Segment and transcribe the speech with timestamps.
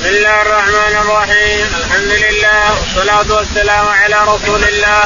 [0.00, 5.00] بسم الله الرحمن الرحيم الحمد لله والصلاة والسلام على رسول الله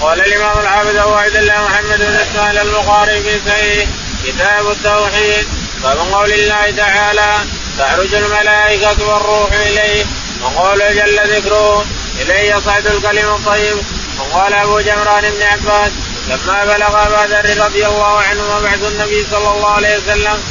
[0.00, 3.86] قال الإمام الحافظ أبو عبد الله محمد بن إسماعيل البخاري في سيره
[4.26, 5.46] كتاب التوحيد
[5.82, 7.34] باب قول الله تعالى
[7.78, 10.04] تعرج الملائكة والروح إليه
[10.42, 11.84] وقال جل ذكره
[12.20, 13.76] إليه يصعد الكلم الطيب
[14.18, 15.92] وقال أبو جمران بن عباس
[16.28, 20.42] لما بلغ أبا ذر رضي الله عنه وبعث النبي صلى الله عليه وسلم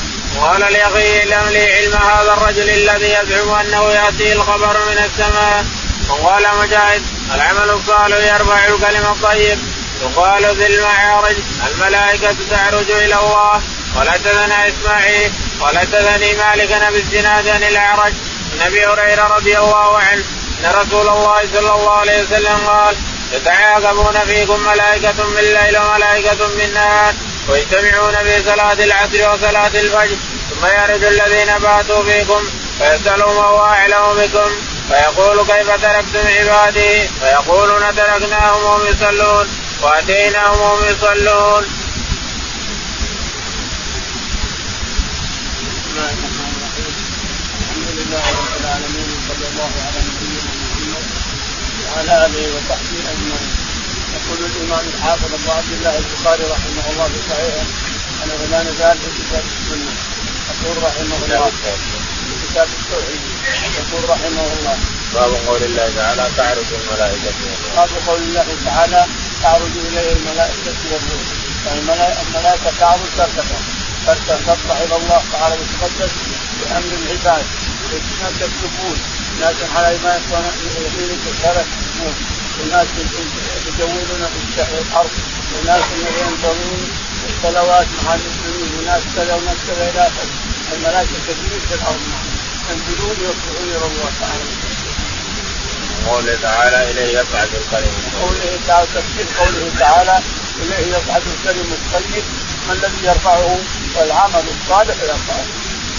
[0.41, 5.65] قال لأخيه اعلم لي علم هذا الرجل الذي يزعم أنه يأتيه الخبر من السماء.
[6.10, 7.01] وقال مجاهد
[7.36, 9.60] العمل الصالح يرفع الكلم الطيب.
[10.01, 11.36] يقال ذي المعارج
[11.68, 13.61] الملائكة تعرج إلى الله.
[13.96, 18.13] ولدثنا إسماعيل ولدثني مالك بن الزناد عن الأعرج
[18.54, 20.24] عن أبي هريرة رضي الله عنه
[20.60, 22.96] أن رسول الله صلى الله عليه وسلم قال
[23.33, 27.13] يتعاقبون فيكم ملائكة بالليل وملائكة بالنهار
[27.50, 30.18] ويجتمعون في صلاة العصر وصلاة الفجر
[30.50, 32.44] ثم يرد الذين باتوا فيكم
[32.80, 34.52] فيسألهم وهو أعلم بكم
[34.89, 39.47] فيقول كيف تركتم عبادي فيقولون تركناهم وهم يصلون
[39.81, 41.64] وأتيناهم وهم يصلون.
[47.59, 51.05] الحمد لله رب العالمين وصلى الله على نبينا محمد
[51.88, 53.33] وعلى آله وصحبه أجمعين
[54.34, 57.66] يقول الامام الحافظ ابو عبد الله البخاري رحمه الله في صحيحه.
[58.23, 59.94] أنا لا نزال في كتاب السنة.
[60.50, 61.52] يقول رحمه الله.
[62.26, 63.22] في كتاب التوحيد.
[63.80, 64.78] يقول رحمه الله.
[65.14, 67.34] باب قول الله تعالى تعرج الملائكة
[67.76, 69.06] باب قول الله تعالى
[69.42, 71.26] تعرج إليه الملائكة والروح.
[71.66, 73.59] يعني الملائكة تعرج ترتفع.
[74.08, 76.11] ترتفع إلى الله تعالى وتقدس
[76.59, 77.45] بأمر العباد.
[77.94, 78.98] الناس يكتبون.
[79.39, 80.22] ناس على ما
[80.78, 82.87] يمينك وشرك يكتبون وناس
[83.67, 85.11] يجولون في الأرض
[85.53, 85.83] وناس
[86.21, 86.89] ينظرون
[87.29, 90.29] الصلوات مع المسلمين وناس كذا وناس كذا إلى آخره.
[90.73, 92.01] الملائكة كثير في الأرض.
[92.69, 94.43] ينزلون يرفعون إلى الله تعالى.
[96.07, 100.19] قوله تعالى إليه يصعد الكلم قوله تعالى تفسير قوله تعالى
[100.61, 102.23] إليه يصعد الكلم الطيب.
[102.67, 103.58] ما الذي يرفعه؟
[103.95, 105.45] والعمل الصالح يرفعه.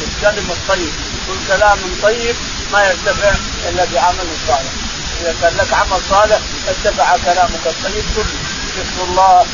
[0.08, 0.92] الكلم الطيب.
[1.26, 2.36] كل كلام طيب
[2.72, 3.32] ما يرتفع
[3.68, 4.83] إلا بعمل صالح.
[5.24, 8.38] اذا كان لك عمل صالح ارتفع كلامك الطيب كله.
[8.76, 9.46] ذكر الله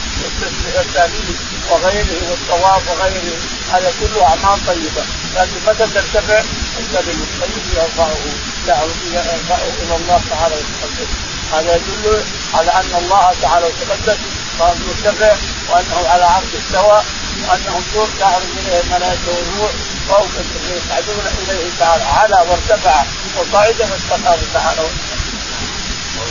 [0.77, 1.37] والتهليل
[1.71, 3.39] وغيره والطواف وغيره.
[3.73, 5.03] هذا كله أعمال طيبة.
[5.37, 6.43] لكن متى ترتفع؟
[6.79, 8.17] الكلم الطيب يرفعه.
[9.13, 11.11] يرفعه إلى الله تعالى وتقدس
[11.53, 14.19] هذا يدل على أن الله تعالى وتقدس
[14.61, 15.33] مرتفع
[15.71, 17.03] وأنه على عرش استوى
[17.49, 19.73] وأنه طول تعرج إليه الملائكة والروح
[20.09, 20.29] فوق
[20.77, 22.05] يصعدون إليه تعالى.
[22.05, 23.05] على وارتفع
[23.39, 24.83] وصعد فاستقر تعالى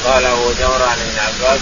[0.06, 1.60] وقال أبو جمره عن ابن عباس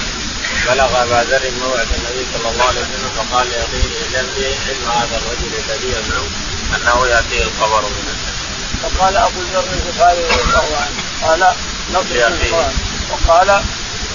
[0.68, 5.52] بلغ أبا ذر موعد النبي صلى الله عليه وسلم فقال اعلم لي علم هذا الرجل
[5.70, 6.28] الذي يزعم
[6.76, 8.38] أنه يأتيه الخبر من السماء.
[8.84, 11.56] فقال أبو ذر الغفاري رضي الله عنه قال
[11.94, 12.16] نصر
[13.12, 13.48] وقال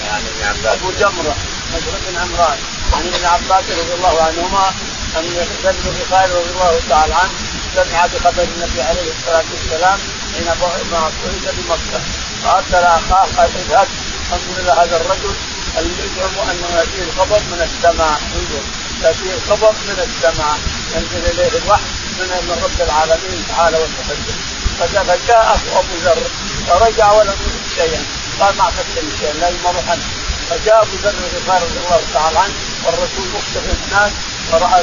[0.05, 0.79] يعني ابن عباس.
[0.79, 1.37] أبو جمرة
[1.73, 2.59] نصر بن عمران
[2.93, 4.73] عن ابن عباس رضي الله عنهما
[5.17, 7.33] ان ذر الغفاري رضي الله تعالى عنه
[7.75, 9.99] سمع بخبر النبي عليه الصلاة والسلام
[10.35, 10.45] حين
[10.93, 11.13] بعث
[11.59, 12.01] بمكة
[12.45, 13.89] فأرسل أخاه قال اذهب.
[14.33, 15.35] انظر إلى هذا الرجل
[15.79, 18.21] الذي يزعم أنه يأتيه الخبر من السماء.
[18.37, 18.65] انظر.
[19.03, 20.59] يأتيه الخبر من السماء.
[20.95, 24.39] ينزل إليه الوحي من رب العالمين تعالى وتقدم
[24.81, 26.23] فجاء ابو ذر؟
[26.69, 28.03] فرجع ولم يجد شيئا.
[28.41, 29.33] قال ما اخذت شيئا.
[29.33, 30.07] لا يمر عنه.
[30.51, 31.15] فجاء أبو ذر
[31.49, 32.55] رضي الله تعالى عنه.
[32.85, 34.13] والرسول مختفي الناس.
[34.53, 34.83] فرأى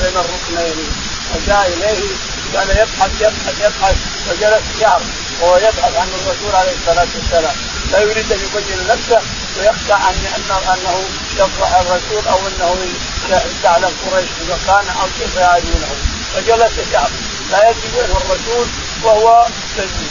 [0.00, 0.78] بين الركنين.
[1.34, 2.08] فجاء إليه.
[2.52, 3.96] كان يبحث يبحث يبحث.
[4.28, 5.02] فجلس شهر
[5.40, 7.56] وهو يبحث عن الرسول عليه الصلاة والسلام.
[7.92, 9.20] لا يريد أن يبين نفسه
[9.58, 11.06] ويخشى أن أنه انه
[11.80, 12.86] الرسول أو أنه
[13.62, 15.88] تعلم قريش مكان أو كيف يعادونه
[16.34, 17.10] فجلس شهر
[17.50, 18.66] لا يجد الرسول
[19.02, 20.10] وهو سجين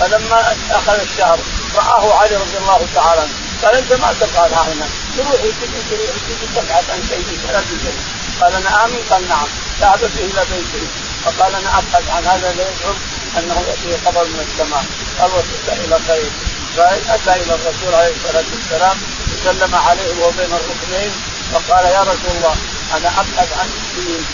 [0.00, 1.38] فلما أخذ الشهر
[1.76, 3.22] رآه علي رضي الله تعالى
[3.62, 7.94] قال أنت ما ها هنا؟ تروح تروح تبحث عن سيدك ولا تجد
[8.40, 9.48] قال أنا امن قال نعم.
[9.80, 10.86] ذهب به إلى بيته
[11.24, 12.96] فقال أنا ابحث عن هذا لا يزعم
[13.38, 14.84] أنه ياتيه خبر من السماء
[15.20, 16.30] قال وصلت إلى خير.
[16.76, 18.96] فاتى إلى الرسول عليه الصلاة والسلام
[19.32, 21.12] وسلم عليه وهو بين الركنين
[21.52, 22.56] فقال يا رسول الله
[22.96, 24.24] أنا أبحث عن الدين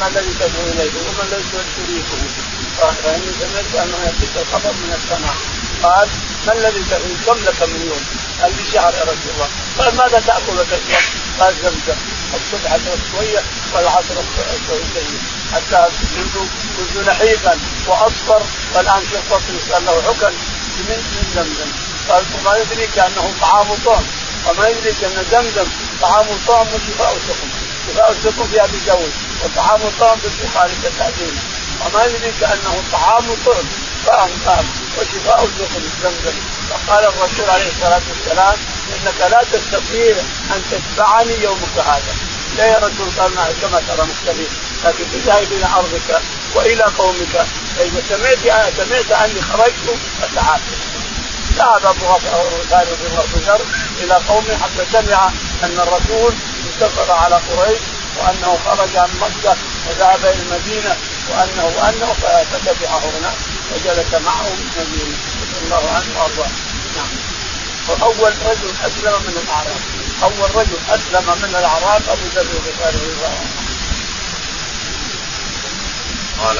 [0.00, 1.44] ما الذي تدعو إليه وما الذي
[1.76, 2.20] تريده
[3.04, 5.34] فاني سمعت انه ياتيك الخبر من السماء.
[5.82, 6.08] قال
[6.46, 8.04] ما الذي تدعو؟ كم لك من يوم؟
[8.42, 9.48] قال لي شهر يا رسول الله.
[9.78, 11.02] قال ماذا تأكل وتشرب؟
[11.40, 11.98] قال زمزم
[12.34, 13.42] الصبح أشرب شوية
[13.74, 15.18] والعصر شوية
[15.52, 16.34] حتى كنت
[16.78, 18.42] كنت نحيفا واصفر
[18.74, 20.34] والآن شربت يسال له حكم
[20.88, 21.02] من
[21.34, 21.70] زمزم
[22.08, 24.04] قال وما يدريك انه طعام طعم
[24.48, 25.68] وما يدريك ان زمزم
[26.02, 27.48] طعام طعم وشفاء سقم
[27.86, 29.12] شفاء سقم في ابي داود
[29.44, 31.36] وطعام طعم في البخاري كالتعديل.
[31.86, 33.66] وما يدريك انه طعام طعم
[34.06, 34.66] فهم فهم
[34.98, 36.36] وشفاء الجسم زمزم
[36.70, 38.56] فقال الرسول عليه الصلاة والسلام
[38.94, 40.16] إنك لا تستطيع
[40.54, 42.14] أن تتبعني يومك هذا.
[42.56, 43.32] لا يا رسول قال
[43.62, 44.48] كما ترى مختلف
[44.84, 46.20] لكن اذهب إلى أرضك
[46.54, 47.46] وإلى قومك.
[47.76, 50.60] فإذا سمعت سمعت أني خرجت فتعال.
[51.58, 52.86] ذهب أبو غفار
[53.34, 53.60] بن ذر
[54.00, 55.30] إلى قومه حتى سمع
[55.64, 56.34] أن الرسول
[56.66, 57.80] انتصر على قريش
[58.18, 59.56] وأنه خرج عن مكة
[59.88, 60.96] وذهب إلى المدينة
[61.28, 62.12] وانه وأنه
[62.52, 63.32] فتبعه هنا.
[63.74, 65.16] وجلس معه في المدينة.
[65.42, 66.50] رضي الله عنه وأرضاه.
[66.96, 67.08] نعم.
[67.88, 69.80] واول رجل أسلم من الأعراب.
[70.22, 73.50] أول رجل أسلم من الأعراب أبو ذر الغفاري رضي الله عنه.
[76.38, 76.58] قال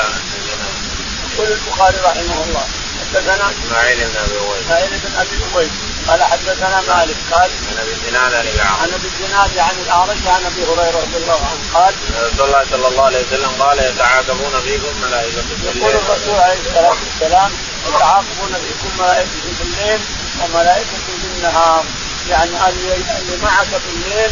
[1.32, 2.66] يقول البخاري رحمه الله.
[3.14, 4.62] حدثنا إسماعيل بن أبي أويس.
[4.64, 5.70] إسماعيل بن أبي أويس.
[6.08, 7.16] قال حدثنا مالك.
[7.32, 11.16] قال عن أبي الزناد عن الاعرج عن أبي الزناد عن الأعرج عن أبي هريرة رضي
[11.16, 11.60] الله عنه.
[11.74, 11.94] قال
[12.32, 17.50] رسول الله صلى الله عليه وسلم قال يتعاقبون فيكم ملائكة يقول الرسول عليه الصلاة والسلام
[17.88, 20.00] يتعاقبون فيكم ملائكة في الليل
[20.42, 21.84] وملائكة في النهار.
[22.28, 24.30] يعني اللي معك في الليل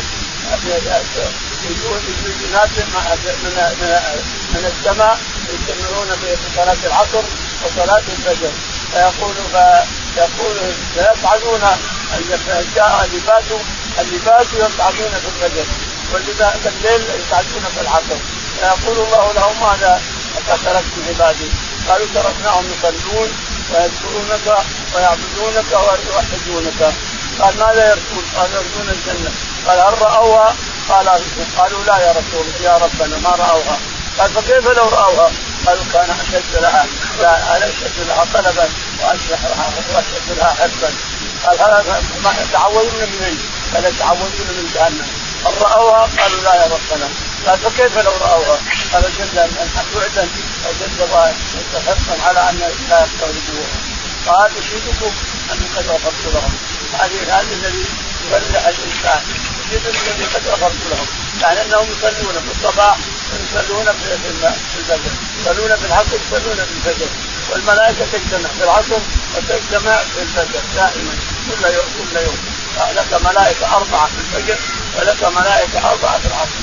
[1.64, 2.00] يجون
[2.52, 3.54] ناس من
[4.54, 5.18] من السماء
[5.48, 7.22] يجتمعون في صلاة العصر.
[7.64, 8.50] وصلاة الفجر.
[8.92, 9.34] فيقول
[10.14, 10.56] فيقول
[10.94, 11.60] فيصعدون
[12.74, 13.44] جاء اللباس
[14.00, 15.64] اللباس يصعدون في الفجر.
[16.12, 18.18] واللباس الليل يصعدون في العصر.
[18.60, 20.02] فيقول الله لهم ماذا
[20.46, 21.48] تركتم عبادي
[21.88, 23.30] قالوا تركناهم يصلون
[23.74, 24.64] ويذكرونك
[24.94, 26.92] ويعبدونك ويوحدونك.
[27.40, 29.30] قال ماذا يرجون؟ قال يرجون الجنة.
[29.66, 30.56] قال هل رأوها؟
[30.88, 31.08] قال
[31.58, 33.78] قالوا لا يا رسول يا ربنا ما رأوها.
[34.18, 35.30] قال فكيف لو رأوها؟
[35.66, 36.86] قالوا كان اشد لها
[37.20, 38.68] لا اشد لها طلبا
[39.02, 40.90] واشد لها حرصا
[41.46, 42.02] قال هذا
[42.42, 43.38] يتعوذون من اين؟
[43.74, 45.08] قال يتعوذون من جهنم
[45.46, 47.08] هل رأوها؟ قالوا لا يا ربنا
[47.46, 48.58] قال فكيف لو رأوها؟
[48.92, 49.34] قال جل
[49.94, 50.28] بعدا
[50.66, 51.08] وجد
[51.86, 52.58] حرصا على أن
[52.90, 53.96] لا يستوردوها
[54.26, 55.12] قال أشهدكم
[55.52, 56.54] أني قد غفرت لهم
[56.92, 57.84] هذه هذا الذي
[58.26, 59.22] يفرح الإنسان
[59.70, 61.06] يشهد الذي قد غفرت لهم
[61.42, 62.96] يعني أنهم يصلون في الصباح
[63.34, 64.14] يصلون في
[64.78, 67.06] الفجر يصلون في العصر يصلون في الفجر
[67.50, 68.98] والملائكة تجتمع في العصر
[69.36, 71.14] وتجتمع في الفجر دائما
[71.46, 72.38] كل يوم كل يوم.
[72.96, 74.56] لك ملائكة أربعة في الفجر
[74.96, 76.60] ولك ملائكة أربعة في العصر.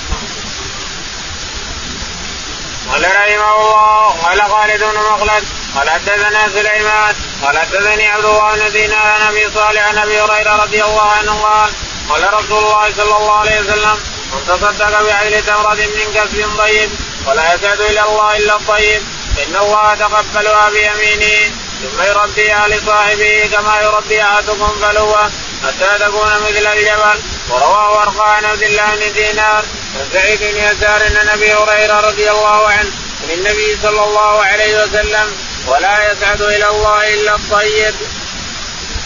[2.91, 5.43] قال رحمه الله قال خالد بن مخلد
[5.75, 10.55] قال حدثنا سليمان قال حدثني عبد الله بن دينار عن أبي صالح عن أبي هريرة
[10.63, 11.71] رضي الله عنه قال
[12.09, 13.97] قال رسول الله صلى الله عليه وسلم
[14.33, 16.89] من تصدق بعدل تمرة من كسب طيب
[17.27, 19.03] ولا يسعد إلى الله إلا الطيب
[19.47, 21.51] إن الله تقبلها بيمينه
[21.83, 25.31] ثم يربيها لصاحبه كما يربي أحدكم فلوه.
[25.63, 27.19] حتى تكون مثل الجبل.
[27.49, 29.63] ورواه ورقه عن عبد الله بن دينار.
[29.99, 32.91] عن سعيد بن يسار أن ابي هريرة رضي الله عنه
[33.23, 35.37] عن النبي صلى الله عليه وسلم
[35.67, 37.95] ولا يسعد إلى الله إلا الطيب.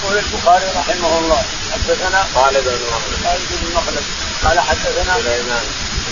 [0.04, 3.18] يقول البخاري رحمه الله حدثنا خالد بن مخلد.
[3.24, 4.04] خالد بن مخلد.
[4.44, 5.66] قال حدثنا سليمان.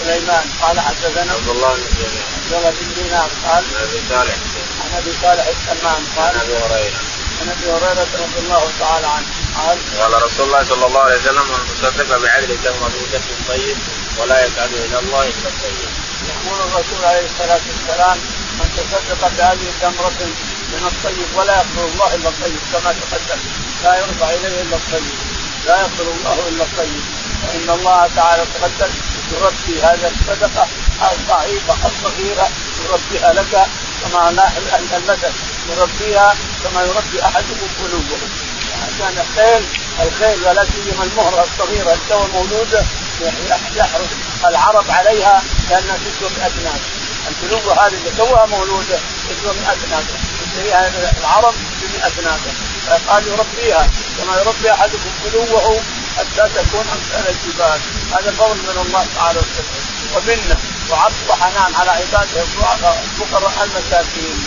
[0.04, 0.46] سليمان.
[0.62, 3.30] قال حدثنا عبد الله بن دينار عبد الله بن دينار.
[3.46, 4.36] قال عن أبي صالح.
[4.84, 7.00] عن أبي صالح السمان قال عن أبي هريرة.
[7.42, 9.28] عن أبي هريرة رضي الله تعالى عنه.
[9.58, 13.78] قال قال رسول الله صلى الله عليه وسلم من تصدق بعدل تمر من كسب طيب
[14.20, 15.90] ولا يسعد إلى الله إلا الطيب.
[16.30, 18.18] يقول الرسول عليه الصلاة والسلام
[18.60, 20.20] من تصدق بهذه تمرة
[20.74, 23.40] من الطيب ولا يقبل الله إلا الطيب كما تقدم.
[23.84, 25.35] لا يرفع إليه إلا الطيب.
[25.68, 27.04] لا يقبل الله إلا الطيب.
[27.44, 28.94] وإن الله تعالى تقدم
[29.32, 30.68] يربي هذه الصدقة
[31.12, 32.48] الضعيفه الصغيره
[32.84, 33.68] يربيها لك
[34.02, 34.30] كما
[34.98, 35.34] المثل
[35.70, 38.18] يربيها كما يربي أحدكم قلوبه.
[38.84, 39.64] عشان الخيل
[40.00, 42.84] الخيل ولا سيما المهرة الصغيرة التو مولوده
[43.76, 44.10] يحرص
[44.46, 46.82] العرب عليها لانها تسوى بأجناس
[47.28, 50.35] القلوب هذه اللي توها مولودة تسوى 100 ناقه يشتريها
[51.20, 52.54] العرب ب 100 ناقه
[52.88, 55.82] فقال يربيها كما يربي أحدكم قلوبه
[56.18, 57.80] حتى تكون أمثال الجبال
[58.12, 59.42] هذا فضل من الله تعالى
[60.16, 60.58] ومنه
[60.90, 64.46] وعطف وحنان على عباده الفقراء المساكين.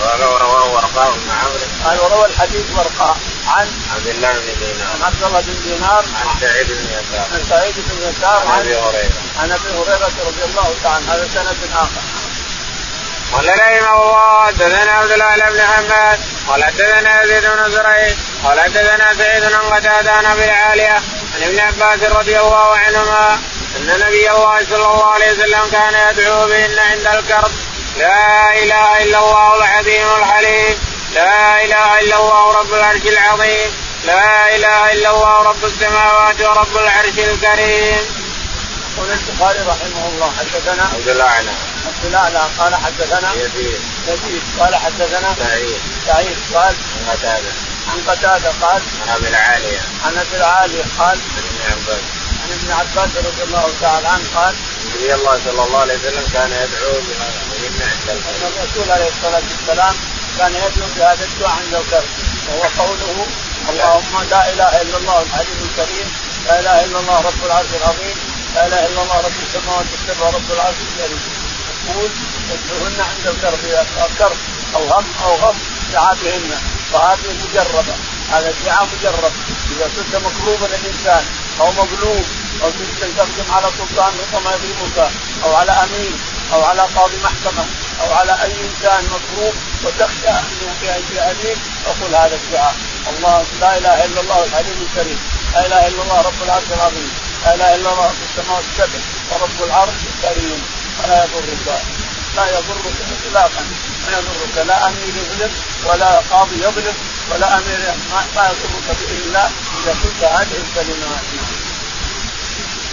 [0.00, 1.58] رواه ورقاء بن عمرو.
[1.84, 3.16] قال وروى الحديث ورقاء
[3.46, 4.90] عن عبد الله بن دينار.
[4.94, 6.04] عن عبد الله بن دينار.
[6.14, 7.26] عن سعيد بن يسار.
[7.32, 8.46] عن سعيد بن يسار.
[8.48, 9.12] عن أبي هريرة.
[9.38, 12.02] عن أبي هريرة رضي الله تعالى هذا سند آخر.
[13.34, 18.14] قال رحمه الله حدثنا عبد الله بن حماد قال حدثنا يزيد بن زريع
[18.44, 21.02] قال حدثنا سعيد بن قتادة عن أبي العالية
[21.34, 23.38] عن ابن عباس رضي الله عنهما
[23.76, 27.52] أن نبي الله صلى الله عليه وسلم كان يدعو بهن عند الكرب.
[27.98, 30.78] لا إله إلا الله العظيم الحليم.
[31.14, 33.70] لا إله إلا الله رب العرش العظيم.
[34.04, 38.24] لا إله إلا الله رب السماوات ورب العرش الكريم.
[38.96, 41.24] يقول البخاري رحمه الله حدثنا عبد الله
[42.12, 43.80] لا قال حدثنا يزيد.
[44.08, 44.42] يزيد.
[44.60, 45.80] قال حدثنا سعيد.
[46.06, 46.36] سعيد.
[46.54, 47.52] قال عن قتادة.
[47.88, 49.80] عن قتادة قال عن أبي العالية.
[50.04, 52.04] عن أبي العالي قال عن ابن عباس.
[52.42, 56.52] عن ابن عباس رضي الله تعالى عنه قال النبي الله صلى الله عليه وسلم كان
[56.52, 56.94] يدعو
[57.66, 59.94] إن الفجر الرسول عليه الصلاة والسلام
[60.38, 62.08] كان يدعو بهذا الدعاء عند الكرب
[62.48, 63.26] وهو قوله
[63.70, 66.08] اللهم لا إله إلا الله الحليم الكريم
[66.46, 68.16] لا إله إلا الله رب العرش العظيم
[68.54, 71.43] لا إله إلا الله رب السماوات السبع رب العرش الكريم.
[71.88, 72.10] يقول
[72.52, 74.36] ادعوهن عند الكرب
[74.74, 75.56] أو هم أو غم
[75.92, 76.50] دعا بهن
[76.92, 77.94] وهذه مجربة.
[78.32, 79.32] هذا ادعاء مجرب.
[79.70, 81.24] إذا كنت مكروبا الانسان
[81.60, 82.24] أو مغلوب
[82.62, 85.10] أو تريد تقدم على سلطان ربما يظلمك
[85.44, 86.12] أو على امير
[86.52, 87.64] أو على قاضي محكمة
[88.00, 92.74] أو على أي إنسان مكروب وتخشى انه في عليك فقل هذا الدعاء
[93.16, 95.18] الله لا إله إلا الله الحليم الكريم.
[95.52, 97.10] لا إله إلا الله رب العرش العظيم.
[97.44, 99.00] لا إله إلا الله رب السماوات السبع.
[99.30, 100.62] ورب العرش الكريم.
[101.02, 101.82] فلا يضرك.
[102.36, 102.96] لا يضرك
[103.26, 103.62] اطلاقا.
[104.04, 105.52] ما يضرك لا أمير يظلم
[105.84, 106.94] ولا قاضي يظلم
[107.30, 107.78] ولا أمير
[108.36, 109.50] ما يضرك الله
[109.84, 111.24] إذا قلت هذه الكلمات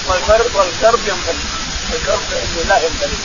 [0.08, 1.46] والكرب والكرب ينقلب.
[1.94, 3.20] الكرب باذن الله ينقلب.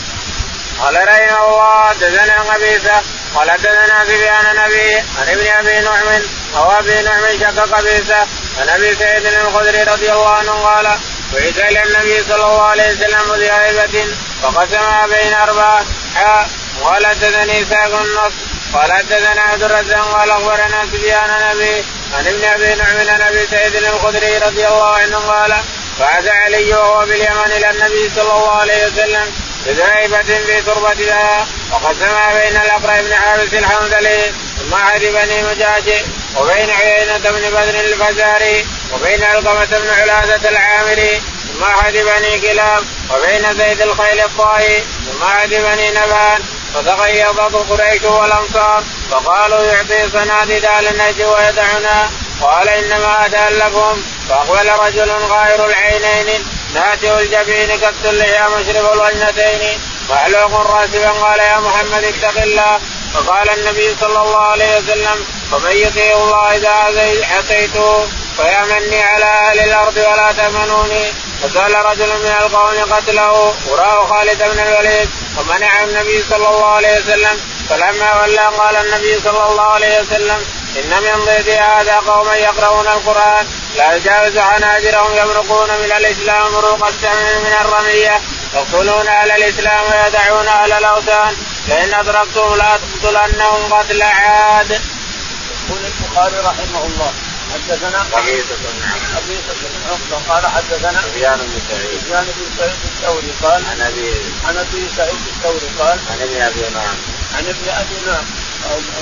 [0.81, 3.03] قال رحمه الله حدثنا قبيصة.
[3.35, 6.23] قال حدثنا سفيان نبي عن ابن أبي نعم.
[6.57, 8.27] أو أبي نعم شك قبيصة.
[8.61, 10.85] عن أبي سعيد الخدري رضي الله عنه قال
[11.33, 15.85] بعث إلى النبي صلى الله عليه وسلم بهيبه فقسمها بين أربعة.
[16.17, 16.49] حاء
[16.85, 18.33] قال حدثني ساق النص
[18.75, 23.77] قال حدثنا عبد الرزاق قال أخبرنا سفيان نبي عن ابن أبي نعم عن أبي سعيد
[23.77, 25.57] الخدري رضي الله عنه قال
[26.01, 29.33] بعث علي وهو باليمن إلى النبي صلى الله عليه وسلم
[29.67, 36.05] بذائبة في تربتها وقسمها بين الأقرع بن حابس الحنظلي ثم عهد بني مجاشي
[36.37, 41.23] وبين عيينة بن بدر الفزاري وبين علقمة بن علازة العامري
[41.57, 46.43] ثم عهد بني كلاب وبين زيد الخيل الطائي ثم عهد بني نبان
[46.75, 52.11] فتغيظت قريش والأنصار فقالوا يعطي صناديد على النجد ويدعنا
[52.43, 56.45] قال إنما ادلكم فأقبل رجل غائر العينين
[56.75, 62.81] ناتئ الجبين كبت اللحية مشرب الوجنتين معلوق راسبا قال يا محمد اتق الله
[63.15, 69.97] فقال النبي صلى الله عليه وسلم ومن يطيع الله إذا حكيته فيامني على أهل الأرض
[69.97, 71.05] ولا تأمنوني.
[71.43, 77.41] فسأل رجل من القوم قتله وراه خالد بن الوليد ومنع النبي صلى الله عليه وسلم
[77.69, 80.45] فلما ولى قال النبي صلى الله عليه وسلم
[80.77, 87.39] إن من ضيف هذا قوما يقرؤون القرآن لا يجاوز حناجرهم يمرقون من الإسلام مروق السمع
[87.45, 88.21] من الرمية
[88.55, 91.37] يقتلون أهل الإسلام ويدعون أهل الأوثان
[91.69, 94.71] لئن أدركتم لا تقتلنهم قتل عاد.
[94.71, 97.13] يقول البخاري رحمه الله
[97.55, 98.83] حدثنا قبيصة بن
[99.17, 102.01] قبيصة بن عقبة قال حدثنا سفيان بن سعيد.
[102.01, 104.15] سفيان بن سعيد الثوري قال عن أبي
[104.45, 106.97] عن أبي سعيد الثوري قال عن ابن أبي نعم.
[107.35, 108.25] عن ابن أبي نعم.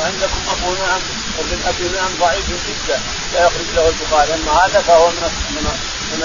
[0.05, 1.01] عندكم أبو نعم
[1.39, 3.01] وابن أبي نعم ضعيف جدا
[3.35, 4.35] لا يخرج له البخاري.
[4.35, 5.65] أما هذا فهو من من
[6.13, 6.23] من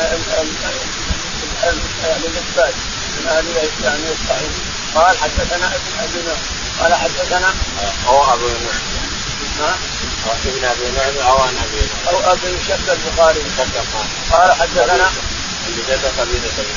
[2.03, 2.73] أهل الإثبات
[3.19, 3.45] من أهل
[3.83, 4.51] يعني الصحيح.
[4.95, 6.41] قال حدثنا ابن أبي نعم.
[6.79, 7.53] قال حدثنا
[8.07, 8.79] هو أبو نعم.
[9.59, 9.77] ها؟
[10.25, 12.15] أو ابن أبي نعم أو عن ابي نعم.
[12.15, 13.43] أو ابي شك البخاري.
[13.57, 13.85] صدق
[14.31, 15.09] قال حدثنا
[16.19, 16.75] قبيلة بن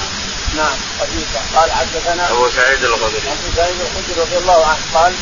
[0.56, 3.32] نعم قبيصة قال حدثنا أبو سعيد الخدري.
[3.32, 4.78] أبو سعيد الخدري رضي الله عنه.
[4.94, 5.14] قال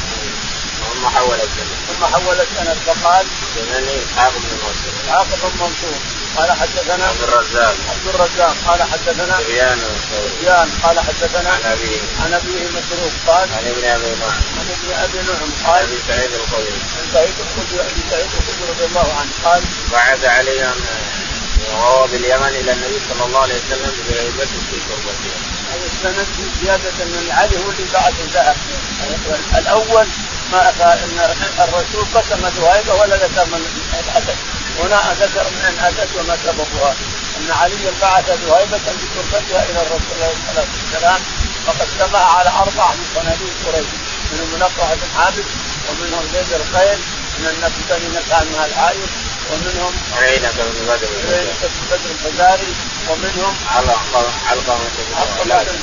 [1.01, 4.95] ثم حول السنة ثم حول السند فقال سنني اسحاق بن منصور.
[5.09, 5.99] عاقب بن منصور.
[6.37, 7.75] قال حدثنا عبد الرزاق.
[7.91, 8.55] عبد الرزاق.
[8.67, 9.79] قال حدثنا سفيان
[10.13, 10.69] سفيان.
[10.83, 14.33] قال حدثنا عن ابي عن أبيه مسروق قال عن ابن أبي نعم.
[14.59, 15.51] عن ابن أبي نعم.
[15.67, 16.81] قال أبي سعيد الخدري.
[16.99, 17.81] عن سعيد الخدري.
[17.81, 19.31] أبي سعيد الخدري رضي الله عنه.
[19.45, 20.73] قال بعث علي
[21.73, 25.33] وهو باليمن إلى النبي صلى الله عليه وسلم بغيبة في تربته
[25.71, 26.27] هذا السند
[26.63, 28.57] زيادة من علي هو اللي بعث الذهب
[29.59, 30.07] الأول
[30.53, 30.73] ما
[31.65, 33.67] الرسول قسم ذهيبه ولا ذكر من
[34.01, 34.37] الاسد
[34.79, 36.95] هنا ذكر من الاسد وما سببها
[37.37, 41.21] إن علي بعث ذهيبة بتربتها إلى الرسول عليه الصلاة والسلام
[41.67, 43.87] فقسمها على أربع من صناديق قريش
[44.33, 45.45] منهم منقع بن عابد
[45.89, 46.99] ومنهم زيد الخيل
[47.39, 49.11] من النبي بني نفع من العايش
[49.51, 51.09] ومنهم عينة بن بدر.
[51.63, 52.75] بن بدر الفزاري
[53.09, 54.79] ومنهم علقمة علقمة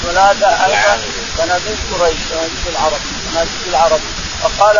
[0.03, 1.11] بن أيضا العامري.
[1.37, 4.01] صناديق قريش صناديق العرب صناديق العرب.
[4.47, 4.77] فقال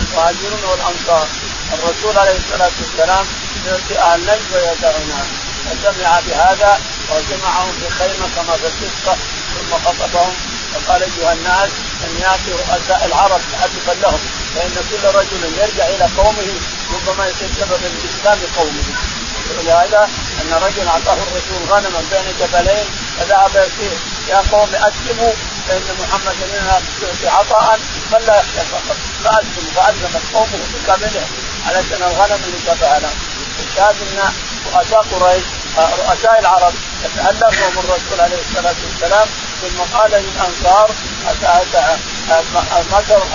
[0.00, 1.26] المهاجرون والأنصار
[1.72, 3.26] الرسول عليه الصلاة والسلام
[3.66, 5.24] يؤتي أهل نجد ويدعونا.
[5.66, 6.80] فسمع بهذا
[7.10, 9.16] وجمعهم في خيمة كما في القصة
[9.54, 10.34] ثم خطبهم
[10.74, 11.70] وقال أيها الناس
[12.04, 14.20] إن يأتي رؤساء العرب تعرفا لهم
[14.54, 16.48] فإن كل رجل يرجع إلى قومه
[16.94, 18.84] ربما يصير سببا لإسلام قومه.
[19.50, 20.08] ولهذا
[20.40, 22.84] أن رجل أعطاه الرسول غنما بين جبلين
[23.18, 23.68] فذهب
[24.28, 25.32] يا قوم أسلموا
[25.68, 27.78] فإن محمدا يعطي عطاء
[28.12, 31.28] من لا يخشى الفقر فاسلم فاسلمت قومه بكاملهم
[31.66, 33.18] علشان الغنم اللي تبع لهم
[33.58, 34.32] الشاهد ان
[34.74, 35.44] رؤساء قريش
[35.78, 36.74] رؤساء العرب.
[37.16, 39.28] تألفهم الرسول عليه الصلاة والسلام
[39.62, 40.90] ثم قال للانصار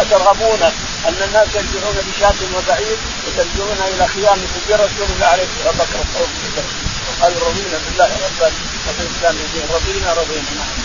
[0.01, 0.61] أترغبون
[1.07, 2.97] أن الناس يرجعون بشاة وبعير
[3.27, 6.65] وترجعون إلى خيام سجن رسول الله عليه الصلاة والسلام.
[7.07, 8.51] وقالوا رضينا بالله ربا
[8.87, 10.51] وبالاسلام دين رضينا رضينا.
[10.57, 10.80] نعم.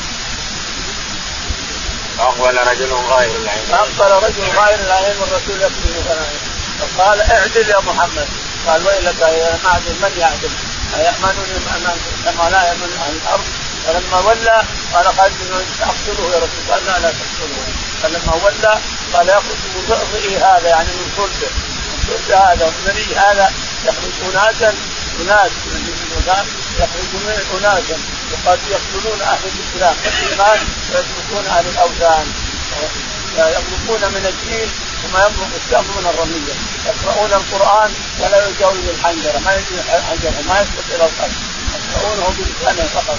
[2.18, 6.40] فأقبل رجل غائر العين فأقبل رجل غائر العين والرسول يكتب غنائم
[6.80, 8.28] فقال اعدل يا محمد.
[8.66, 10.50] قال ويلك يا معدل من يعدل؟
[10.96, 11.58] أيأمنني
[12.24, 13.44] كما لا يأمن أهل الأرض؟
[13.86, 14.62] فلما ولى
[14.94, 17.64] قال خالد أقتله يا رسول قال لا لا تقتله.
[18.02, 18.80] فلما ولى
[19.14, 21.50] قال يخرج من هذا يعني من صلبه.
[21.88, 23.52] من صلب هذا ومن هذا
[23.84, 24.74] يخرج أناسا
[25.20, 25.52] أناس
[26.78, 27.98] يخرج من أناسا.
[28.32, 30.60] وقد يقتلون أهل الإسلام والإيمان
[30.92, 32.26] ويتركون أهل الأوثان.
[33.36, 34.68] يملكون من الدين
[35.04, 36.54] وما يملك السهم من الرمية.
[36.86, 37.90] يقرؤون القرآن
[38.20, 41.32] ولا يجاوز الحنجره ما يجوز الحنجره ما يسقط إلى الأرض
[41.94, 43.18] يقرؤونه بلسانه فقط.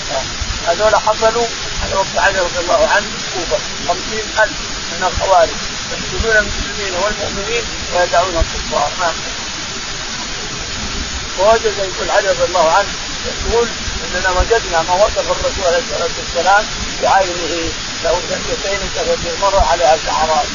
[0.67, 1.47] هذول حصلوا
[1.83, 4.57] على وقت علي رضي الله عنه كوفه خمسين ألف
[4.91, 5.49] من الخوارج.
[5.91, 8.91] يقتلون المسلمين والمؤمنين ويدعون الكفار.
[8.99, 9.13] ما
[11.39, 12.89] ووجد يقول علي رضي الله عنه
[13.25, 13.67] يقول
[14.07, 16.65] اننا وجدنا ما وصف الرسول عليه الصلاة والسلام
[17.01, 17.71] بعينه
[18.03, 18.79] له سنتين
[19.41, 20.47] مر عليها شعرات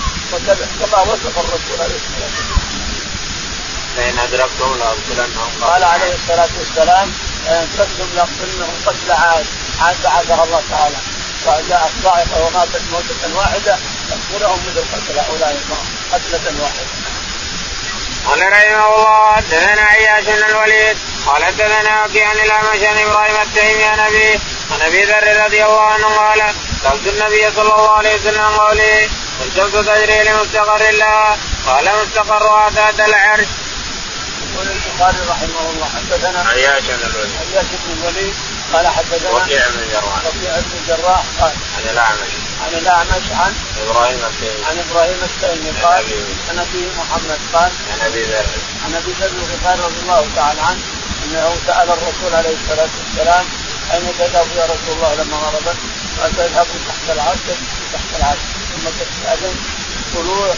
[0.80, 2.62] كما وصف الرسول عليه الصلاة والسلام.
[3.96, 7.12] فإن أدركتم لأقتلنهم قال عليه الصلاة والسلام
[7.48, 9.46] إن أدركتم لأقتلنهم قتل عاد
[9.80, 10.96] عاد بعثها الله تعالى.
[11.44, 13.78] فجاءت الصاعقة وماتت موتة واحدة
[14.10, 15.60] يقتلهم مثل قتل هؤلاء
[16.12, 16.86] قتلة واحدة.
[18.26, 23.84] قال رحمه الله حدثنا عياش بن الوليد قال حدثنا وكيع عن الأعمش عن إبراهيم التيمي
[23.84, 28.44] عن أبي عن أبي ذر رضي الله عنه قال سالت النبي صلى الله عليه وسلم
[28.44, 29.08] قولي
[29.40, 33.46] والشمس تجري لمستقر لها قال مستقرها تحت العرش.
[34.54, 37.32] يقول البخاري رحمه الله حدثنا عياش بن الوليد.
[37.52, 38.34] عياش بن الوليد
[38.72, 40.18] قال حدثنا وكيع بن الجراح.
[40.26, 42.32] وكيع بن الجراح قال عن الأعمش.
[42.62, 44.64] عن الأعمش عن إبراهيم التيمي.
[44.70, 46.04] عن إبراهيم التيمي قال
[46.50, 48.46] عن أبي محمد قال عن أبي ذر.
[48.84, 50.80] عن أبي ذر الغفاري رضي الله تعالى عنه
[51.32, 53.44] انه سال الرسول عليه الصلاة والسلام
[53.92, 55.76] أين تذهب يا رسول الله لما غربت؟
[56.20, 57.38] قال تذهب تحت العرش
[57.92, 58.38] تحت العرش.
[58.72, 59.56] ثم تستأذن
[60.14, 60.54] طلوع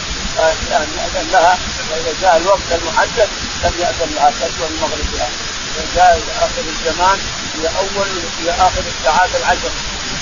[0.71, 1.57] يعني يأذن لها
[1.89, 3.29] فإذا جاء الوقت المحدد
[3.63, 5.29] لم يأذن لها تسوى المغرب لها
[5.75, 7.19] إذا جاء آخر الزمان
[7.55, 8.07] هي أول
[8.39, 9.71] هي آخر الساعات العشر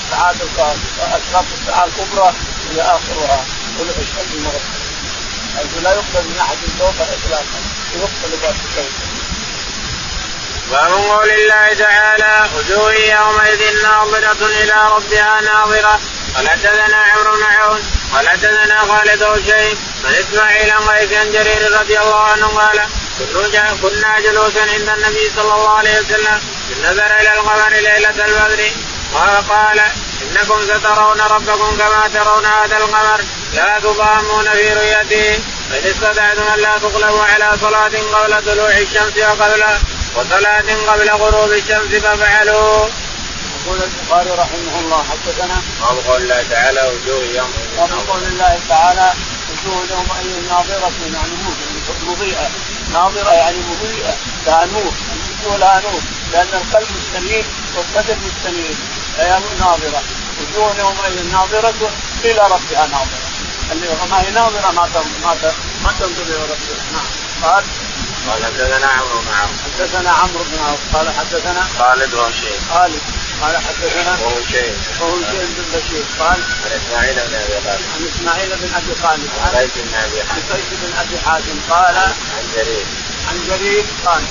[0.04, 0.36] الساعات
[1.00, 2.32] أشراط الساعة الكبرى
[2.70, 3.44] هي آخرها
[3.78, 4.60] طلوع الشمس المغرب.
[5.56, 7.60] حيث لا يقبل من أحد فوق إطلاقا
[7.94, 8.54] يقبل بعد
[10.70, 16.00] باب قول الله تعالى وجوه يومئذ ناظرة إلى ربها ناظرة.
[16.36, 21.98] قال حدثنا عمرو بن عون قال حدثنا خالد شيء عن إسماعيل عن قيس جرير رضي
[21.98, 22.80] الله عنه قال
[23.82, 26.40] كنا جلوسا عند النبي صلى الله عليه وسلم
[26.82, 28.70] نظر إلى القمر ليلة البدر
[29.14, 29.80] وقال
[30.22, 33.20] إنكم سترون ربكم كما ترون هذا القمر
[33.54, 39.64] لا تضامون في رؤيته فإن استطعتم أن لا تغلبوا على صلاة قبل طلوع الشمس وقبل
[40.16, 42.88] وصلاة قبل غروب الشمس ففعلوا.
[43.66, 45.62] يقول البخاري رحمه الله حدثنا.
[45.80, 47.52] باب قول الله تعالى وجوه يوم.
[47.76, 49.12] باب قول الله تعالى
[49.50, 51.32] وجوه يومئذ ناظرة يعني
[52.06, 52.48] مضيئة.
[52.92, 54.14] ناظرة يعني مضيئة
[54.46, 54.92] لها نور.
[55.12, 56.00] الوجوه لها نور
[56.32, 57.44] لأن القلب مستنير
[57.76, 58.74] والبدن مستنير
[59.16, 60.02] فهي ناظرة.
[60.40, 61.90] وجوه يومئذ ناظرة
[62.24, 63.28] إلى ربها ناظرة.
[63.72, 64.88] اللي ما هي ناظرة ما
[65.22, 65.52] ما
[65.84, 67.06] ما تنظر إلى ربها نعم.
[67.42, 67.64] قال
[68.28, 69.50] قال حدثنا عمرو بن عوف.
[69.64, 70.80] حدثنا عمرو بن عوف.
[70.92, 73.02] قال حدثنا خالد وهشيم خالد.
[73.42, 76.04] قال حدثنا وهشيم وهشيم بن بشير.
[76.18, 77.84] قال عن إسماعيل بن أبي خالد.
[77.94, 79.28] عن إسماعيل بن أبي خالد.
[79.40, 82.86] عن قيس بن أبي عن حاتم قيس بن أبي حاتم قال عن جرير.
[83.28, 83.84] عن جرير.
[84.06, 84.22] قال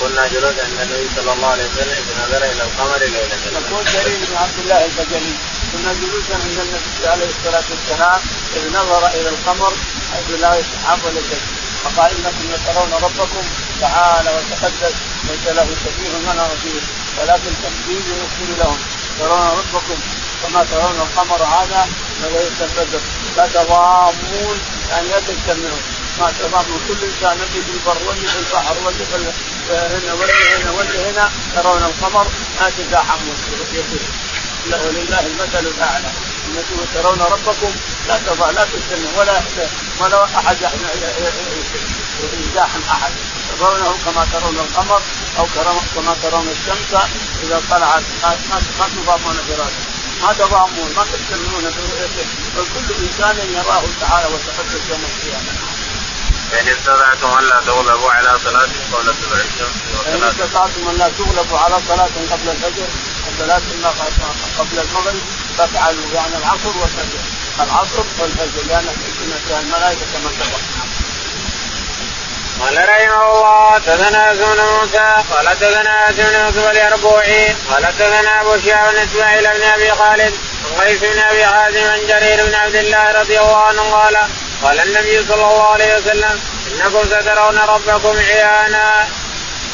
[0.00, 4.18] كنا جلوس عند النبي صلى الله عليه وسلم إذ نظر إلى القمر ليلة يقول جرير
[4.28, 5.34] بن عبد الله البجلي.
[5.72, 8.20] كنا جلوسا عند النبي عليه الصلاه والسلام
[8.56, 9.72] إذ نظر إلى القمر.
[10.12, 11.55] حيث لا يسحب ولا شيء
[11.86, 13.44] فقال انكم لترون ربكم
[13.80, 14.94] تعالى وتقدس
[15.24, 16.82] ليس له شبيه ولا نظير
[17.20, 18.78] ولكن تنفيذ يغفر لهم.
[19.18, 19.98] ترون ربكم
[20.42, 21.88] كما ترون القمر هذا
[22.22, 23.00] ليله البدر.
[23.36, 25.80] لا تضامون يعني لا تجتمعون
[26.18, 29.16] ما تضامون كل إنسان في البر واللي في البحر واللي في
[29.70, 31.30] هنا واللي هنا واللي هنا.
[31.54, 32.26] ترون القمر
[32.60, 33.36] ما تزاحمون
[34.66, 36.10] ولله المثل الأعلى.
[36.46, 37.72] إنكم ترون ربكم
[38.08, 39.40] لا تضع لا تجتمع ولا
[40.00, 40.56] ولا أحد
[42.48, 43.12] يزاحم أحد.
[43.58, 45.02] ترونه كما ترون القمر
[45.38, 45.46] أو
[45.94, 46.90] كما ترون الشمس
[47.42, 48.02] إذا طلعت.
[48.22, 49.82] ما تضامون براسه.
[50.22, 51.04] ما تضامون ما
[51.76, 52.26] برؤيته.
[52.56, 55.52] بل كل إنسان يراه تعالى وتقدس يوم القيامة.
[56.50, 62.14] فإن استطعتم ألا تغلبوا على صلاة قبل طلوع الشمس فإن استطعتم لا تغلبوا على صلاة
[62.32, 62.88] قبل الفجر.
[63.26, 63.62] وصلاة
[64.58, 65.22] قبل المغرب.
[65.58, 67.35] فافعلوا يعني العصر والفجر.
[67.60, 68.86] العصر والفجر لأن
[69.48, 70.60] فيها الملائكة كما سبق
[72.60, 78.94] قال رحمه الله تثنى بن موسى قال تثنى بن يوسف اليربوعي قال تثنى ابو شهاب
[78.94, 80.34] بن إسماعيل بن أبي خالد
[80.78, 84.16] قيس بن أبي حازم عن جرير بن عبد الله رضي الله عنه قال
[84.62, 86.40] قال النبي صلى الله عليه وسلم
[86.72, 89.08] إنكم سترون ربكم عيانا.